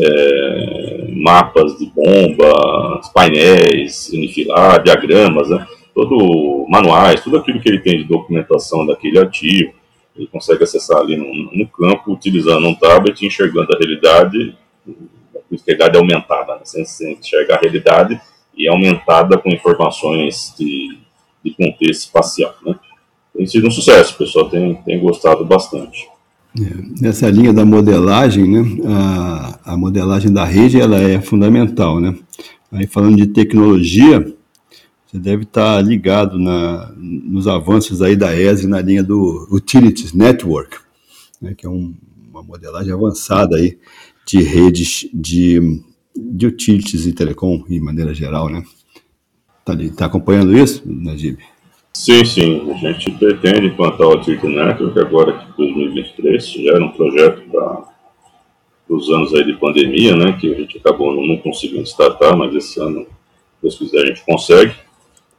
[0.00, 5.64] é, mapas de bombas, painéis, unifilar, diagramas, né?
[5.94, 9.72] todo manuais, tudo aquilo que ele tem de documentação daquele ativo,
[10.16, 14.56] ele consegue acessar ali no, no campo, utilizando um tablet, enxergando a realidade
[15.66, 16.60] realidade aumentada, né?
[16.64, 18.20] você enxerga a realidade
[18.56, 20.98] e é aumentada com informações de,
[21.44, 22.54] de contexto espacial.
[22.64, 22.74] Né?
[23.36, 26.08] Tem sido um sucesso, o pessoal tem, tem gostado bastante.
[26.58, 32.00] É, nessa linha da modelagem, né, a, a modelagem da rede ela é fundamental.
[32.00, 32.14] Né?
[32.72, 34.34] Aí falando de tecnologia,
[35.14, 40.78] você deve estar ligado na, nos avanços aí da ESG na linha do Utilities Network,
[41.40, 41.94] né, que é um,
[42.28, 43.78] uma modelagem avançada aí
[44.26, 45.80] de redes de,
[46.16, 48.64] de utilities e telecom, em maneira geral, né?
[49.60, 51.38] Está tá acompanhando isso, Najib?
[51.92, 52.72] Sim, sim.
[52.72, 56.44] A gente pretende implantar o Utility Network agora em 2023.
[56.44, 57.84] Já era um projeto para
[58.88, 60.36] os anos aí de pandemia, né?
[60.40, 63.06] Que a gente acabou não, não conseguindo startar, mas esse ano,
[63.62, 64.74] se quiser, a gente consegue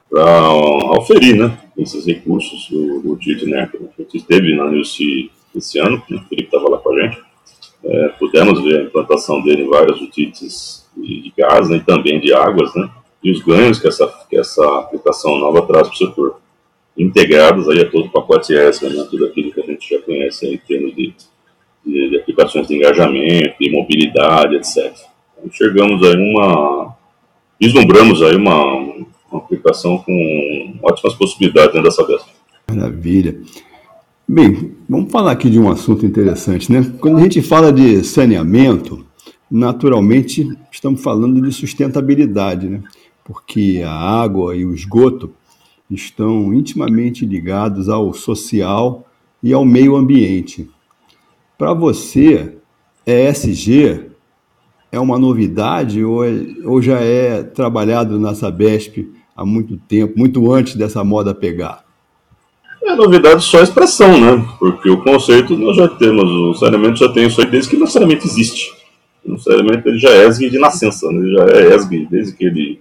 [0.10, 0.52] para
[0.98, 3.94] oferir né, esses recursos do, do Network.
[3.98, 7.22] A gente esteve na NUC esse ano, o Felipe estava lá com a gente,
[7.84, 12.34] é, pudemos ver a implantação dele em várias utilities de gás né, e também de
[12.34, 12.90] águas, né,
[13.24, 16.42] e os ganhos que essa, que essa aplicação nova traz para o setor,
[16.98, 20.46] integrados aí a todo o pacote ESCA, né, tudo aquilo que a gente já conhece
[20.46, 21.14] aí, em termos de,
[21.86, 24.94] de, de aplicações de engajamento, de mobilidade, etc.
[25.34, 26.96] Então, enxergamos aí uma,
[27.60, 28.95] vislumbramos aí uma,
[29.38, 32.26] uma com ótimas possibilidades dentro dessa dessa.
[32.68, 33.40] Maravilha.
[34.28, 36.94] Bem, vamos falar aqui de um assunto interessante, né?
[37.00, 39.06] Quando a gente fala de saneamento,
[39.50, 42.82] naturalmente estamos falando de sustentabilidade, né?
[43.24, 45.32] Porque a água e o esgoto
[45.90, 49.08] estão intimamente ligados ao social
[49.44, 50.68] e ao meio ambiente.
[51.58, 52.58] Para você,
[53.06, 54.10] ESG
[54.92, 56.32] é uma novidade ou, é,
[56.64, 61.84] ou já é trabalhado na Sabesp há muito tempo, muito antes dessa moda pegar?
[62.84, 64.48] É novidade só a expressão, né?
[64.60, 67.88] Porque o conceito nós já temos, o saneamento já tem isso aí desde que o
[67.88, 68.74] saneamento existe.
[69.26, 71.18] O saneamento ele já é ESG de nascença, né?
[71.18, 72.80] ele já é ESG desde que ele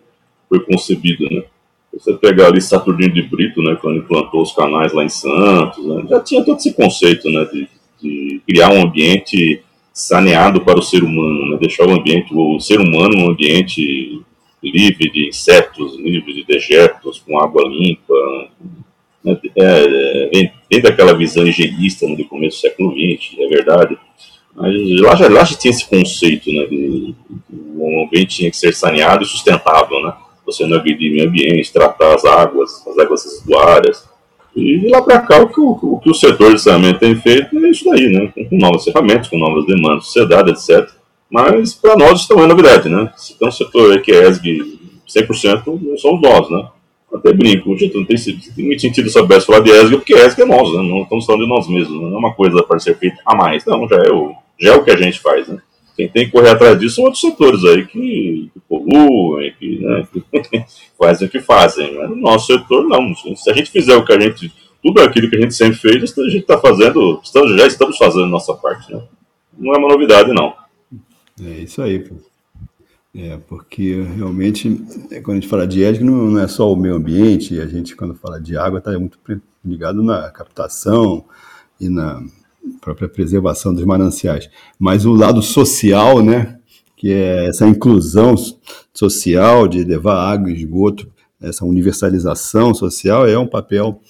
[0.48, 1.42] foi concebido, né?
[1.92, 6.04] Você pegar ali Saturnino de Brito, né, quando implantou os canais lá em Santos, né,
[6.10, 7.68] já tinha todo esse conceito, né, de,
[8.02, 9.62] de criar um ambiente
[9.92, 14.20] saneado para o ser humano, né, deixar o ambiente, o ser humano um ambiente
[14.70, 18.14] livre de insetos, livre de dejetos, com água limpa,
[19.22, 23.98] né, é, vem, vem, daquela visão higienista do começo do século XX, é verdade.
[24.54, 27.14] Mas lá já, lá já tinha esse conceito, né, de, de
[27.76, 30.14] o ambiente tinha que ser saneado e sustentável, né,
[30.46, 34.08] você não agredir o meio ambiente, tratar as águas, as águas residuárias.
[34.54, 37.58] E lá para cá, o que o, o que o, setor de saneamento tem feito
[37.58, 40.88] é isso daí, né, com novas ferramentas, com novas demandas, sociedade, etc.
[41.34, 45.98] Mas para nós também é novidade, né, se tem um setor que é ESG 100%,
[45.98, 46.68] somos nós, né
[47.12, 50.44] até brinco, gente, não tem, tem muito sentido saber falar de ESG, porque ESG é
[50.44, 50.82] nós, né?
[50.82, 53.64] não estamos falando de nós mesmos, não é uma coisa para ser feita a mais,
[53.64, 55.58] não, já é o, já é o que a gente faz, né?
[55.96, 60.08] Quem tem que correr atrás disso são outros setores aí que, que poluem, que, né,
[60.12, 60.64] que
[60.98, 64.12] fazem o que fazem, mas no nosso setor não, se a gente fizer o que
[64.12, 67.20] a gente, tudo aquilo que a gente sempre fez, a gente está fazendo,
[67.56, 69.02] já estamos fazendo nossa parte, né?
[69.56, 70.52] Não é uma novidade, não.
[71.40, 72.14] É isso aí, pô.
[73.16, 74.68] É, porque realmente,
[75.10, 77.94] é, quando a gente fala de ética, não, é só o meio ambiente, a gente,
[77.94, 79.18] quando fala de água, está muito
[79.64, 81.24] ligado na captação
[81.80, 82.20] e na
[82.80, 84.50] própria preservação dos mananciais.
[84.78, 86.58] Mas o lado social, né,
[86.96, 88.34] que é essa inclusão
[88.92, 91.08] social de levar água e esgoto,
[91.40, 94.00] essa universalização social, é um papel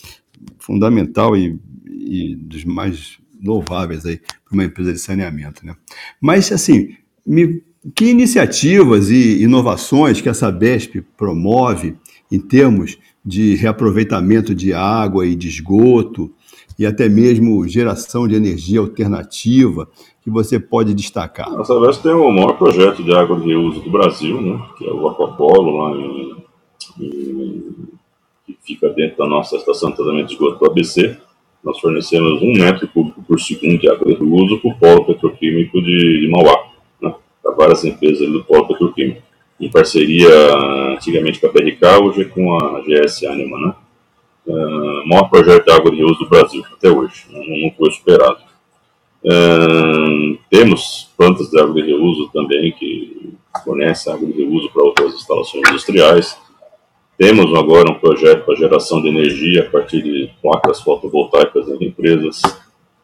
[0.59, 5.67] fundamental e, e dos mais louváveis aí para uma empresa de saneamento.
[5.67, 5.77] Né?
[6.21, 7.63] Mas, assim, me
[7.95, 11.97] que iniciativas e inovações que a Sabesp promove
[12.33, 16.33] em termos de reaproveitamento de água e de esgoto
[16.79, 19.89] e até mesmo geração de energia alternativa
[20.23, 21.49] que você pode destacar?
[21.61, 24.93] A Sabesp tem o maior projeto de água de reuso do Brasil, né, que é
[24.93, 26.37] o Aquapolo, lá em,
[27.01, 27.75] em,
[28.47, 31.19] que fica dentro da nossa estação de tratamento de esgoto do ABC.
[31.63, 35.81] Nós fornecemos um metro cúbico por segundo de água de reuso para o polo petroquímico
[35.81, 36.74] de, de Mauá
[37.45, 39.23] para várias empresas do polo petroquímico,
[39.61, 40.31] em parceria
[40.97, 43.75] antigamente com a PRK, hoje com a GS Anima, né?
[44.47, 48.39] Uh, maior projeto de água de uso do Brasil até hoje, não, não foi superado.
[49.23, 55.15] Uh, temos plantas de água de reuso também que fornecem água de reuso para outras
[55.15, 56.39] instalações industriais.
[57.17, 62.43] Temos agora um projeto para geração de energia a partir de placas fotovoltaicas em empresas.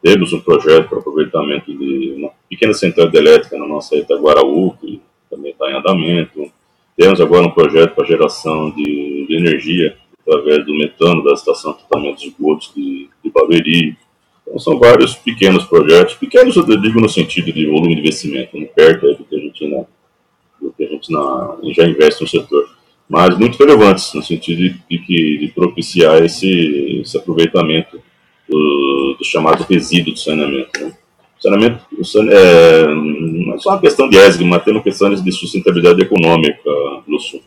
[0.01, 5.51] Temos um projeto para aproveitamento de uma pequena central elétrica na nossa Itaguaraú, que também
[5.51, 6.51] está em andamento.
[6.97, 11.79] Temos agora um projeto para geração de, de, energia através do metano da estação de
[11.79, 13.95] tratamento de esgotos de, de.
[14.47, 18.65] Então, são vários pequenos projetos, pequenos eu digo no sentido de volume de investimento, não
[18.65, 19.85] perto do que a gente,
[20.59, 22.67] do que a gente na, já investe no setor,
[23.07, 28.01] mas muito relevantes no sentido de, de, de propiciar esse, esse aproveitamento
[28.51, 30.79] do, do chamado resíduo do saneamento.
[30.79, 30.93] Né?
[31.37, 35.09] O saneamento o é, não é só uma questão de ESG, mas tem uma questão
[35.13, 36.69] de sustentabilidade econômica,
[37.07, 37.41] Lúcio.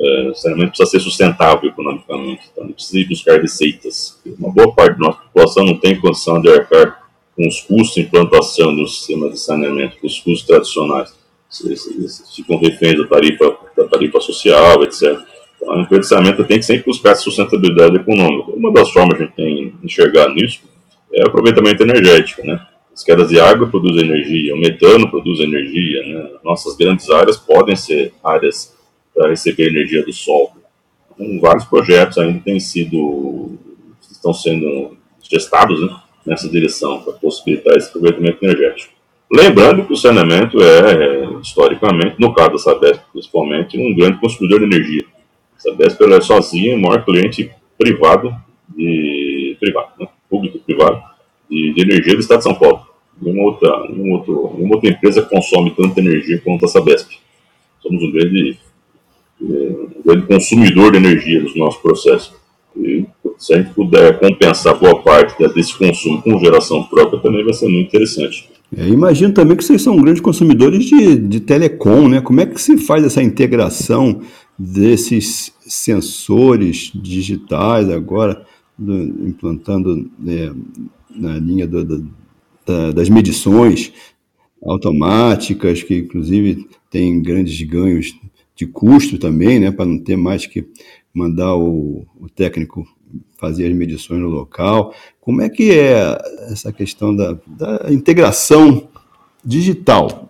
[0.00, 4.20] É, saneamento precisa ser sustentável economicamente, então não precisa ir buscar receitas.
[4.38, 8.02] Uma boa parte da nossa população não tem condição de arcar com os custos de
[8.02, 11.16] implantação do sistema de saneamento, com os custos tradicionais.
[11.64, 15.18] Eles ficam reféns da tarifa, da tarifa social, etc.
[15.60, 18.52] Então, de saneamento tem que sempre buscar sustentabilidade econômica.
[18.52, 20.60] Uma das formas que a gente tem enxergar nisso
[21.12, 22.60] é o aproveitamento energético, né?
[22.92, 26.30] As quedas de água produzem energia, o metano produz energia, né?
[26.44, 28.76] Nossas grandes áreas podem ser áreas
[29.14, 30.52] para receber energia do sol.
[31.14, 33.58] Então, vários projetos ainda têm sido,
[34.10, 34.96] estão sendo
[35.28, 35.96] gestados, né?
[36.24, 38.92] nessa direção, para possibilitar esse aproveitamento energético.
[39.30, 44.66] Lembrando que o saneamento é, historicamente, no caso da Sabesp principalmente, um grande consumidor de
[44.66, 45.04] energia.
[45.58, 48.34] Sabesp é sozinha o maior cliente privado,
[48.68, 50.08] de, privado né?
[50.30, 51.02] público-privado,
[51.50, 52.86] de, de, energia do Estado de São Paulo.
[53.20, 57.10] Nenhuma outra, nenhuma, outro, nenhuma outra empresa consome tanta energia quanto a Sabesp.
[57.80, 58.58] Somos um grande,
[59.42, 62.32] é, um grande consumidor de energia nos nossos processos.
[62.76, 63.04] E
[63.36, 67.68] se a gente puder compensar boa parte desse consumo com geração própria, também vai ser
[67.68, 68.48] muito interessante.
[68.76, 72.20] É, imagino também que vocês são grandes consumidores de, de telecom, né?
[72.20, 74.20] Como é que se faz essa integração
[74.58, 78.44] desses sensores digitais agora,
[78.76, 80.52] do, implantando é,
[81.10, 82.10] na linha do, do,
[82.66, 83.92] da, das medições
[84.62, 88.18] automáticas, que inclusive tem grandes ganhos
[88.56, 89.70] de custo também, né?
[89.70, 90.66] Para não ter mais que
[91.14, 92.84] mandar o, o técnico
[93.38, 94.92] fazer as medições no local.
[95.20, 96.18] Como é que é
[96.50, 98.88] essa questão da, da integração
[99.44, 100.28] digital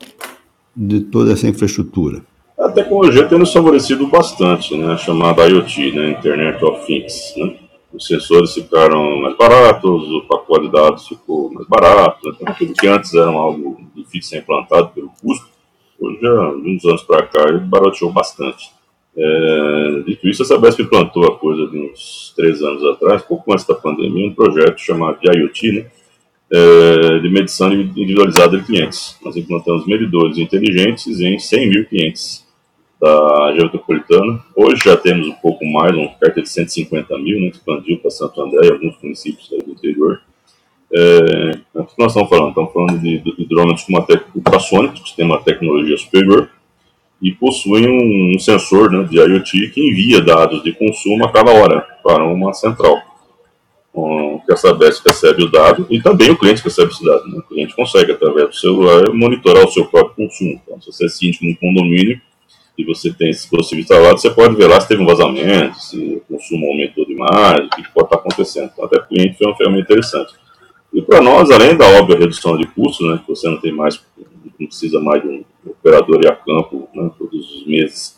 [0.76, 2.22] de toda essa infraestrutura?
[2.58, 7.34] A tecnologia tem nos favorecido bastante, né, chamada IoT, né, Internet of Things.
[7.36, 7.54] Né?
[7.92, 12.34] Os sensores ficaram mais baratos, o pacote de dados ficou mais barato, né?
[12.34, 15.46] então, tudo que antes era algo difícil de ser implantado pelo custo,
[16.00, 18.72] hoje, de uns anos para cá, ele barateou bastante.
[19.16, 23.66] É, dito isso, a Sabesp plantou a coisa de uns três anos atrás, pouco antes
[23.66, 25.86] da pandemia, um projeto chamado de IoT, né,
[26.50, 29.16] é, de medição individualizada de clientes.
[29.24, 32.47] Nós implantamos medidores inteligentes em 100 mil clientes
[33.00, 34.42] da Geometropolitana.
[34.56, 38.40] Hoje já temos um pouco mais, um perto de 150 mil, né, expandiu para Santo
[38.40, 40.20] André e alguns municípios do interior.
[40.92, 42.48] É, o que nós estamos falando?
[42.48, 46.50] Estamos falando de, de, drones com uma ultrassônicos, que tem uma tecnologia superior,
[47.20, 51.80] e possuem um, sensor né, de IoT que envia dados de consumo a cada hora
[52.02, 52.96] para uma central.
[53.94, 57.26] Um, que a Sabesp recebe o dado e também o cliente recebe esse dado.
[57.26, 57.38] Né?
[57.38, 60.60] O cliente consegue, através do celular, monitorar o seu próprio consumo.
[60.62, 62.20] Então, se você é síndico num condomínio
[62.78, 65.98] e você tem esse dispositivo instalado, você pode ver lá se teve um vazamento, se
[65.98, 68.70] o consumo aumentou demais, o que pode estar acontecendo.
[68.72, 70.34] Então, até o cliente foi uma ferramenta interessante.
[70.92, 74.00] E para nós, além da óbvia redução de custos, né, que você não tem mais,
[74.58, 78.16] não precisa mais de um operador ir a campo né, todos os meses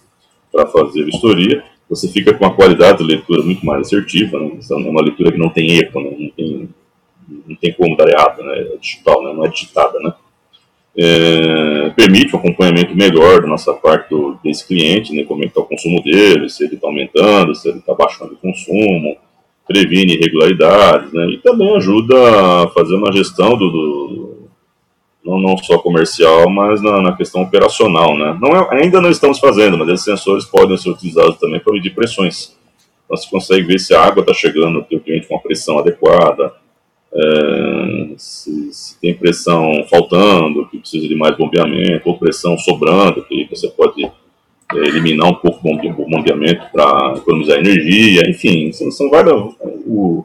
[0.53, 4.75] para fazer vistoria, você fica com uma qualidade de leitura muito mais assertiva, né, é
[4.75, 6.69] uma leitura que não tem erro, né, não, tem,
[7.49, 10.13] não tem como dar errado, né, é digital, né, não é digitada, né.
[10.97, 15.61] É, permite um acompanhamento melhor da nossa parte do, desse cliente, né, como é está
[15.61, 19.17] o consumo dele, se ele está aumentando, se ele está baixando o consumo,
[19.69, 24.41] previne irregularidades, né, e também ajuda a fazer uma gestão do, do
[25.25, 28.37] não, não só comercial, mas na, na questão operacional, né.
[28.41, 31.95] Não é, ainda não estamos fazendo, mas esses sensores podem ser utilizados também para medir
[31.95, 32.57] pressões.
[33.05, 35.79] Então, você consegue ver se a água está chegando no teu cliente com a pressão
[35.79, 36.53] adequada,
[37.13, 43.49] é, se, se, tem pressão faltando, que precisa de mais bombeamento, ou pressão sobrando, que
[43.51, 49.35] você pode é, eliminar um pouco o bombeamento para economizar energia, enfim, são, são várias.
[49.87, 50.25] O,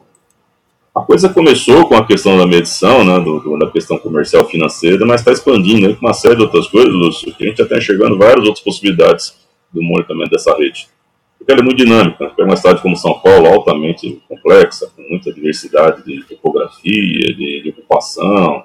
[0.94, 5.20] a coisa começou com a questão da medição, né, do, da questão comercial financeira, mas
[5.20, 8.16] está expandindo né, com uma série de outras coisas, Lúcio, que a gente está enxergando
[8.16, 9.36] várias outras possibilidades
[9.70, 10.88] do monitoramento dessa rede.
[11.46, 12.44] Porque ela é muito dinâmica, né?
[12.44, 18.64] uma cidade como São Paulo, altamente complexa, com muita diversidade de topografia, de, de ocupação,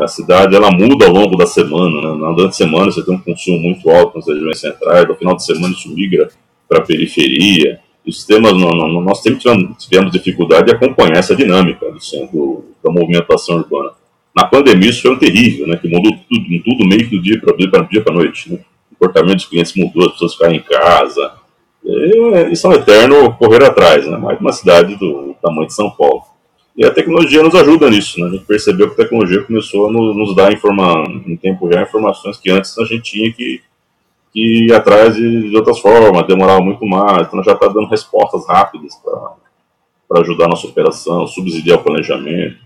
[0.00, 2.16] a cidade ela muda ao longo da semana.
[2.16, 2.34] Né?
[2.34, 5.44] Durante a semana você tem um consumo muito alto nas regiões centrais, no final de
[5.44, 6.28] semana isso migra
[6.68, 7.78] para a periferia.
[8.04, 9.38] E os sistemas, nós sempre
[9.78, 13.92] tivemos, dificuldade de acompanhar essa dinâmica do centro, da movimentação urbana.
[14.34, 15.76] Na pandemia isso foi um terrível, né?
[15.76, 18.52] que mudou tudo, tudo meio que do dia para dia para noite.
[18.52, 18.58] Né?
[18.90, 21.37] O comportamento dos clientes mudou, as pessoas ficaram em casa.
[21.84, 24.16] E, isso é um eterno correr atrás, né?
[24.16, 26.22] mais uma cidade do tamanho de São Paulo.
[26.76, 28.28] E a tecnologia nos ajuda nisso, né?
[28.28, 32.36] A gente percebeu que a tecnologia começou a nos, dar informa, em tempo real informações
[32.36, 33.60] que antes a gente tinha que,
[34.32, 37.26] que ir atrás de, de outras formas, demorava muito mais.
[37.26, 38.94] Então já está dando respostas rápidas
[40.08, 42.58] para ajudar a nossa operação, subsidiar o planejamento.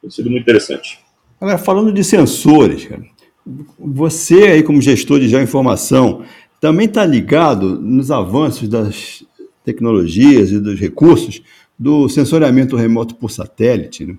[0.00, 0.98] Tem sido muito interessante.
[1.40, 3.04] Agora, falando de sensores, cara,
[3.78, 6.24] você aí como gestor de geoinformação,
[6.62, 9.24] também está ligado nos avanços das
[9.64, 11.42] tecnologias e dos recursos
[11.76, 14.16] do sensoriamento remoto por satélite, né?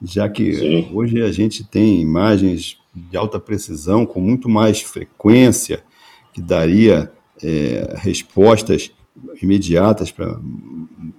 [0.00, 0.88] já que Sim.
[0.94, 5.82] hoje a gente tem imagens de alta precisão com muito mais frequência,
[6.32, 7.10] que daria
[7.42, 8.92] é, respostas
[9.42, 10.38] imediatas para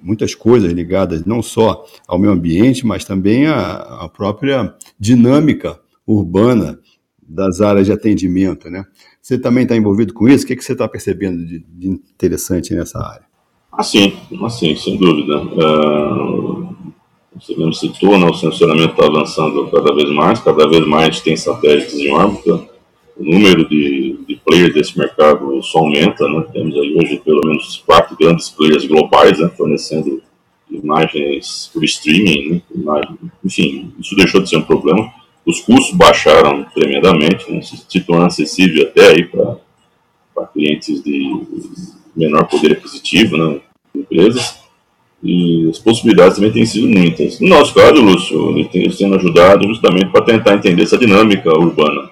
[0.01, 6.79] muitas coisas ligadas não só ao meio ambiente, mas também à, à própria dinâmica urbana
[7.27, 8.85] das áreas de atendimento, né?
[9.21, 10.43] Você também está envolvido com isso?
[10.43, 13.25] O que, que você está percebendo de, de, interessante nessa área?
[13.71, 14.13] Assim,
[14.43, 15.37] assim, sem dúvida.
[15.37, 16.75] Uh,
[17.35, 21.35] você mesmo citou, né, o sensoramento está avançando cada vez mais, cada vez mais tem
[21.35, 22.73] satélites em órbita,
[23.17, 26.45] o número de, de players desse mercado só aumenta, né?
[26.51, 30.21] temos aí hoje pelo menos quatro grandes players globais né, fornecendo
[30.69, 33.01] imagens por streaming, né?
[33.43, 35.11] enfim, isso deixou de ser um problema.
[35.45, 37.61] Os custos baixaram tremendamente, né?
[37.61, 41.41] se torna acessível até aí para clientes de
[42.15, 43.59] menor poder aquisitivo, né?
[43.95, 44.61] empresas.
[45.21, 47.39] E as possibilidades também têm sido muitas.
[47.39, 52.09] No nosso caso, Lúcio, ele tem sendo ajudado justamente para tentar entender essa dinâmica urbana.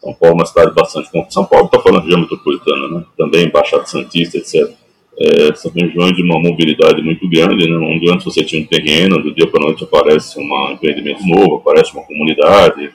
[0.00, 1.10] São Paulo é uma cidade bastante.
[1.28, 3.04] São Paulo está falando de região metropolitana, né?
[3.18, 4.74] também Baixada Santista, etc.
[5.22, 7.76] É, são regiões de uma mobilidade muito grande, né?
[7.76, 11.92] onde antes você tinha um terreno, do dia para noite aparece um empreendimento novo, aparece
[11.92, 12.90] uma comunidade.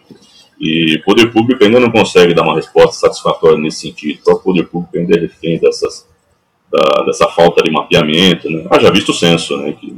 [0.60, 4.22] E o poder público ainda não consegue dar uma resposta satisfatória nesse sentido.
[4.24, 6.08] Só o poder público ainda é refém dessas
[6.72, 8.50] da, dessa falta de mapeamento.
[8.50, 8.66] Né?
[8.70, 9.96] Ah, já visto o censo, né, que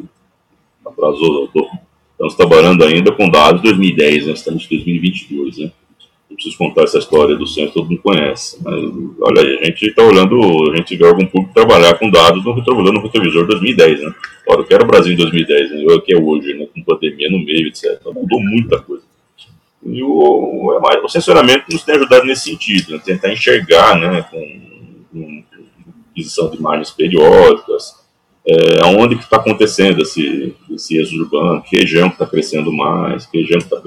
[0.86, 1.48] atrasou.
[1.48, 1.68] Tô,
[2.12, 5.58] estamos trabalhando ainda com dados de 2010, né, estamos em 2022.
[5.60, 5.72] Né?
[6.38, 8.60] Preciso contar essa história do censo, todo mundo conhece.
[8.64, 8.76] Mas,
[9.20, 12.54] olha aí, a gente está olhando, a gente vê algum público trabalhar com dados no
[12.54, 14.02] retrovisor, no retrovisor 2010.
[14.02, 14.14] Né?
[14.48, 15.94] Olha, o que era o Brasil em 2010, né?
[15.96, 16.68] o que é hoje, né?
[16.72, 17.98] com pandemia no meio, etc.
[18.00, 19.04] Então, mudou muita coisa.
[19.84, 23.02] E o, é o censuramento nos tem ajudado nesse sentido, né?
[23.04, 24.62] tentar enxergar né, com,
[25.12, 25.44] com
[26.12, 27.96] aquisição de imagens periódicas,
[28.48, 33.26] é, onde que está acontecendo esse, esse êxodo urbano, que região que está crescendo mais,
[33.26, 33.82] que região que está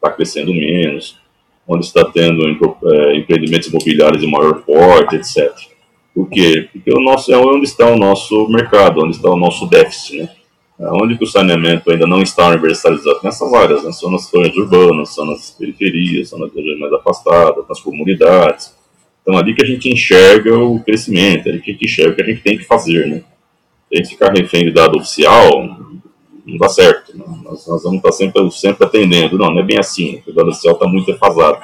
[0.00, 1.18] tá crescendo menos,
[1.66, 5.52] onde está tendo é, empreendimentos imobiliários de maior porte, etc.
[6.14, 6.68] Por quê?
[6.72, 10.28] Porque o nosso, é onde está o nosso mercado, onde está o nosso déficit, né?
[10.78, 13.92] É onde o saneamento ainda não está universalizado nessas áreas, né?
[13.92, 18.74] são nas zonas urbanas, são nas periferias, são nas regiões mais afastadas, nas comunidades.
[19.22, 22.22] Então, ali que a gente enxerga o crescimento, ali que a gente enxerga o que
[22.22, 23.22] a gente tem que fazer, né?
[23.88, 25.78] Se a gente ficar refém de dado oficial,
[26.46, 27.16] não dá certo.
[27.16, 27.24] Né?
[27.42, 29.38] Nós, nós, vamos estar sempre, sempre atendendo.
[29.38, 30.22] Não, não é bem assim.
[30.26, 31.58] O dado oficial está muito defasado.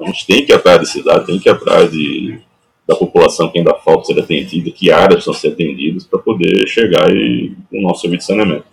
[0.00, 2.38] A gente tem que ir atrás da cidade, tem que ir atrás de,
[2.86, 7.14] da população que ainda falta ser atendida, que áreas precisam ser atendidas para poder chegar
[7.14, 8.64] e, o nosso serviço de saneamento.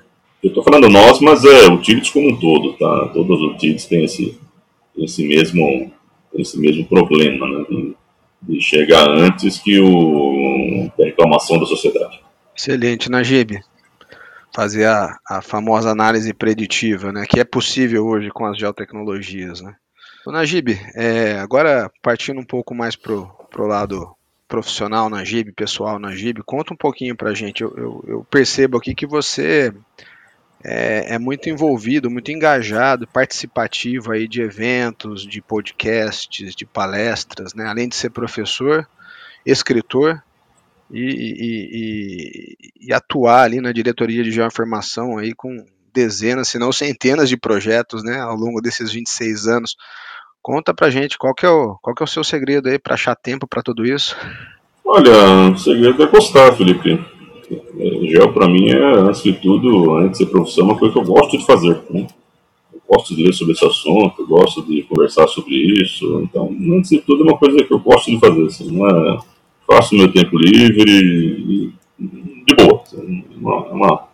[0.42, 3.10] Eu estou falando nós, mas é o TIDES como um todo, tá?
[3.14, 4.38] Todos os TIDES têm esse,
[4.98, 5.92] esse, mesmo,
[6.36, 7.94] esse mesmo problema, né?
[8.42, 12.20] de chegar antes que o, a reclamação da sociedade.
[12.56, 13.60] Excelente, Najib.
[14.58, 19.62] Fazer a, a famosa análise preditiva, né, que é possível hoje com as geotecnologias.
[19.62, 19.76] Né.
[20.26, 24.16] O Najib, é, agora partindo um pouco mais para o lado
[24.48, 27.62] profissional Najib, pessoal Najib, conta um pouquinho para a gente.
[27.62, 29.72] Eu, eu, eu percebo aqui que você
[30.64, 37.68] é, é, muito envolvido, muito engajado, participativo aí de eventos, de podcasts, de palestras, né?
[37.68, 38.90] Além de ser professor,
[39.46, 40.20] escritor
[40.92, 47.28] e, e, e, atuar ali na diretoria de geoinformação aí com dezenas, se não centenas
[47.28, 48.20] de projetos, né?
[48.20, 49.76] Ao longo desses 26 anos.
[50.42, 52.94] Conta pra gente qual que é o, qual que é o seu segredo aí para
[52.94, 54.16] achar tempo para tudo isso?
[54.86, 56.98] Olha, o segredo é gostar, Felipe
[58.10, 61.06] Gel, para mim, é, antes de tudo, antes de ser profissão, uma coisa que eu
[61.06, 61.82] gosto de fazer.
[61.90, 62.08] Né?
[62.74, 66.22] Eu gosto de ler sobre esse assunto, eu gosto de conversar sobre isso.
[66.24, 68.46] Então, antes de tudo, é uma coisa que eu gosto de fazer.
[68.46, 69.18] Assim, não é,
[69.68, 72.82] faço meu tempo livre de boa.
[72.82, 74.08] Assim, uma, uma,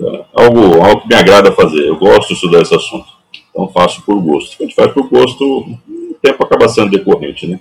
[0.00, 1.86] é algo, algo que me agrada fazer.
[1.86, 3.06] Eu gosto de estudar esse assunto.
[3.50, 4.56] Então, faço por gosto.
[4.58, 7.60] A gente faz por gosto, o tempo acaba sendo decorrente, né?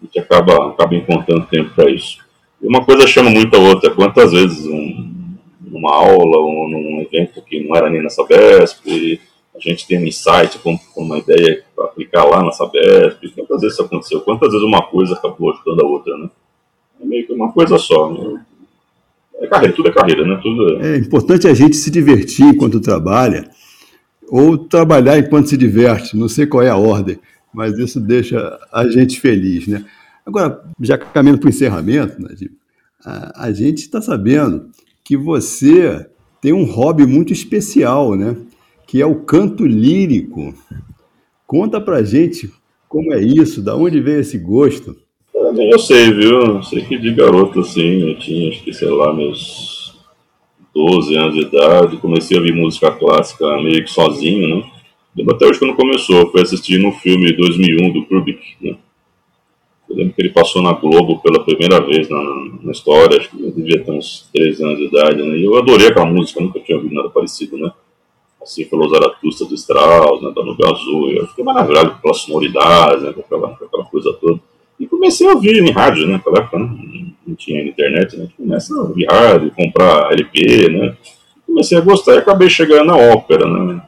[0.00, 2.18] A gente acaba, acaba encontrando tempo para isso.
[2.60, 3.90] E uma coisa chama muito a outra.
[3.90, 9.20] Quantas vezes um, numa aula ou num evento que não era nem na Sabesp,
[9.54, 13.28] a gente tem um insight com, com uma ideia para aplicar lá na Sabesp.
[13.34, 14.20] Quantas vezes isso aconteceu?
[14.20, 16.30] Quantas vezes uma coisa acabou ajudando a outra, né?
[17.02, 18.12] É meio que uma coisa só.
[18.12, 18.40] Né?
[19.40, 20.38] É carreira, tudo é carreira, né?
[20.42, 20.94] Tudo é...
[20.94, 23.50] é importante a gente se divertir enquanto trabalha
[24.28, 26.16] ou trabalhar enquanto se diverte.
[26.16, 27.18] Não sei qual é a ordem,
[27.52, 29.84] mas isso deixa a gente feliz, né?
[30.24, 32.52] Agora, já caminhando para o encerramento, Najib,
[33.04, 34.70] a, a gente está sabendo
[35.04, 36.06] que você
[36.40, 38.36] tem um hobby muito especial, né?
[38.86, 40.54] Que é o canto lírico.
[41.46, 42.50] Conta pra gente
[42.88, 44.96] como é isso, da onde veio esse gosto.
[45.56, 46.40] Eu sei, viu?
[46.40, 49.94] Eu sei que de garoto assim, eu tinha acho que, sei lá, meus
[50.74, 54.70] 12 anos de idade, comecei a ouvir música clássica meio que sozinho, né?
[55.14, 58.76] Lembro até hoje quando começou, foi assistindo um filme 2001 do Kubrick, né?
[59.88, 62.22] Eu lembro que ele passou na Globo pela primeira vez na,
[62.62, 65.36] na história, acho que eu devia ter uns 13 anos de idade, né?
[65.36, 67.70] E eu adorei aquela música, nunca tinha ouvido nada parecido, né?
[68.40, 70.32] Assim, falou Zaratustra do Strauss, né?
[70.34, 73.12] Da Nubel Azul, eu fiquei maravilhado pela sonoridade, né?
[73.12, 74.40] Com aquela, com aquela coisa toda.
[74.82, 76.14] E comecei a ouvir em rádio, né?
[76.14, 76.76] Naquela época não,
[77.24, 78.26] não tinha internet, né?
[78.36, 80.96] Comecei a ouvir rádio, comprar LP, né?
[81.46, 83.80] Comecei a gostar e acabei chegando na ópera, né?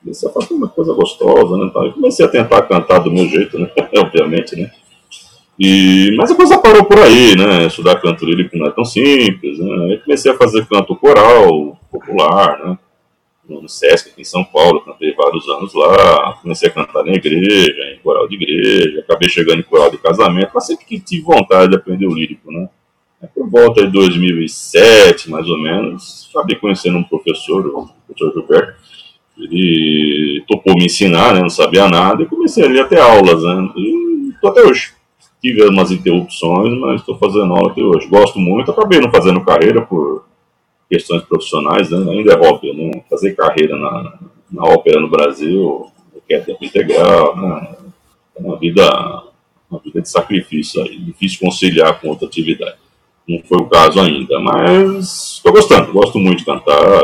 [0.00, 1.66] Comecei a fazer uma coisa gostosa, né?
[1.66, 3.68] Então, comecei a tentar cantar do meu jeito, né?
[3.98, 4.70] Obviamente, né?
[5.58, 7.66] E, mas a coisa parou por aí, né?
[7.66, 9.74] Estudar canto lírico não é tão simples, né?
[9.86, 12.78] Aí comecei a fazer canto coral, popular, né?
[13.48, 17.94] No Sesc, aqui em São Paulo, cantei vários anos lá, comecei a cantar na igreja,
[17.94, 21.70] em coral de igreja, acabei chegando em coral de casamento, mas sempre que tive vontade
[21.70, 22.68] de aprender o lírico, né?
[23.34, 28.74] Por volta de 2007, mais ou menos, acabei conhecendo um professor, o professor Gilberto,
[29.38, 33.70] ele topou me ensinar, né, não sabia nada, e comecei ali a ter aulas, né,
[33.76, 34.92] e tô até hoje.
[35.40, 38.08] Tive umas interrupções, mas estou fazendo aula até hoje.
[38.08, 40.27] Gosto muito, acabei não fazendo carreira por
[40.88, 44.18] questões profissionais, né, ainda é óbvio, né, fazer carreira na,
[44.50, 47.76] na ópera no Brasil requer tempo integral, né,
[48.36, 49.22] é uma vida,
[49.70, 52.76] uma vida de sacrifício aí, difícil conciliar com outra atividade.
[53.28, 57.02] Não foi o caso ainda, mas estou gostando, gosto muito de cantar,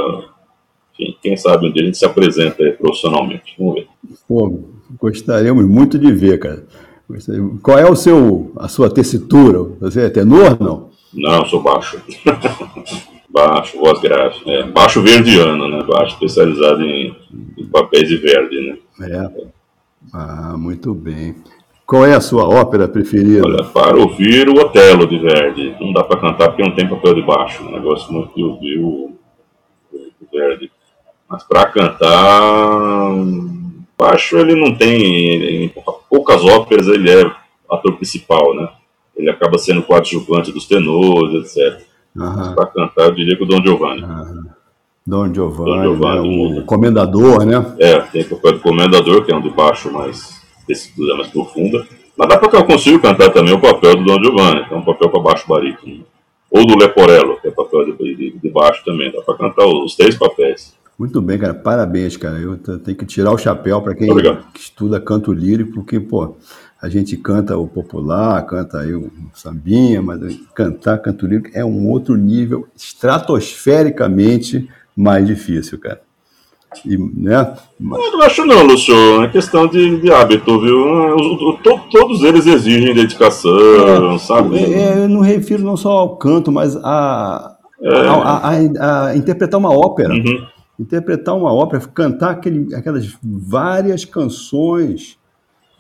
[0.93, 3.55] enfim, quem sabe um dia a gente se apresenta profissionalmente.
[3.59, 3.89] Vamos ver.
[4.27, 4.61] Pô,
[4.99, 6.67] gostaríamos muito de ver, cara.
[7.63, 9.63] Qual é o seu, a sua tessitura?
[9.81, 10.91] Você é tenor, não?
[11.13, 12.01] Não, sou baixo.
[13.35, 14.37] baixo, voz grave.
[14.47, 15.83] É, baixo verdiano, né?
[15.83, 17.17] Baixo especializado em,
[17.59, 19.09] em papéis de verde, né?
[19.11, 19.49] É.
[20.13, 21.35] Ah, muito bem.
[21.85, 23.45] Qual é a sua ópera preferida?
[23.45, 25.77] Olha, para ouvir o Otelo de Verdi.
[25.81, 27.65] Não dá para cantar porque não tem papel de baixo.
[27.65, 27.79] Né?
[27.81, 29.13] Gosto muito de ouvir o,
[29.93, 30.71] o Verdi.
[31.29, 33.11] Mas para cantar,
[33.99, 35.65] baixo ele não tem.
[35.65, 35.73] Em
[36.09, 37.31] poucas óperas ele é
[37.69, 38.69] ator principal, né?
[39.17, 41.94] Ele acaba sendo coadjuvante dos tenores, etc.
[42.17, 42.55] Uhum.
[42.55, 44.03] Para cantar, eu diria que o Dom Giovanni.
[44.03, 44.45] Uhum.
[45.07, 46.61] Dom Giovanni, Dom Giovanni né?
[46.61, 47.75] o comendador, né?
[47.79, 51.87] É, tem o papel do comendador, que é um de baixo mais tessitura mais profunda.
[52.17, 54.85] Mas dá para eu consigo cantar também o papel do Dom Giovanni, que é um
[54.85, 56.05] papel para baixo barítono.
[56.51, 59.11] Ou do Leporello, que é papel de, de, de baixo também.
[59.11, 60.73] Dá para cantar os três papéis.
[60.97, 61.53] Muito bem, cara.
[61.53, 62.39] Parabéns, cara.
[62.39, 64.45] Eu tenho que tirar o chapéu para quem Obrigado.
[64.55, 66.37] estuda canto lírico, porque, pô,
[66.85, 70.21] a gente canta o popular, canta aí o sambinha, mas
[70.55, 76.03] cantar canto lírico é um outro nível estratosfericamente mais difícil, cara.
[76.85, 77.55] E, né?
[77.81, 78.95] Eu não acho não, Lúcio.
[79.23, 81.15] É questão de, de hábito, viu?
[81.15, 84.59] Os, to, todos eles exigem dedicação, é, sabe?
[84.59, 87.97] É, eu não refiro não só ao canto, mas a, é.
[87.97, 90.13] a, a, a, a interpretar uma ópera.
[90.13, 95.17] Uhum interpretar uma ópera, cantar aquele, aquelas várias canções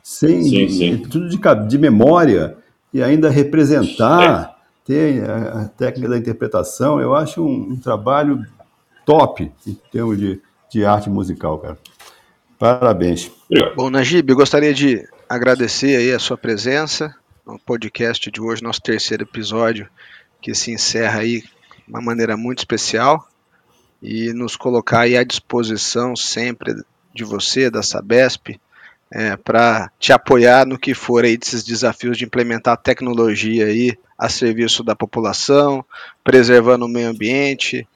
[0.04, 0.98] sem sim, sim.
[0.98, 2.58] tudo de, de memória
[2.92, 4.84] e ainda representar, é.
[4.84, 8.44] ter a, a, técnica da interpretação, eu acho um, um, trabalho
[9.06, 11.78] top em termos de, de arte musical, cara.
[12.58, 13.32] Parabéns.
[13.74, 17.14] Bom, Najib, eu gostaria de agradecer aí a sua presença
[17.46, 19.88] no podcast de hoje, nosso terceiro episódio,
[20.40, 21.48] que se encerra aí de
[21.88, 23.26] uma maneira muito especial
[24.02, 26.74] e nos colocar aí à disposição sempre
[27.14, 28.60] de você, da Sabesp,
[29.10, 34.28] é, para te apoiar no que for aí desses desafios de implementar tecnologia aí a
[34.28, 35.84] serviço da população,
[36.22, 37.86] preservando o meio ambiente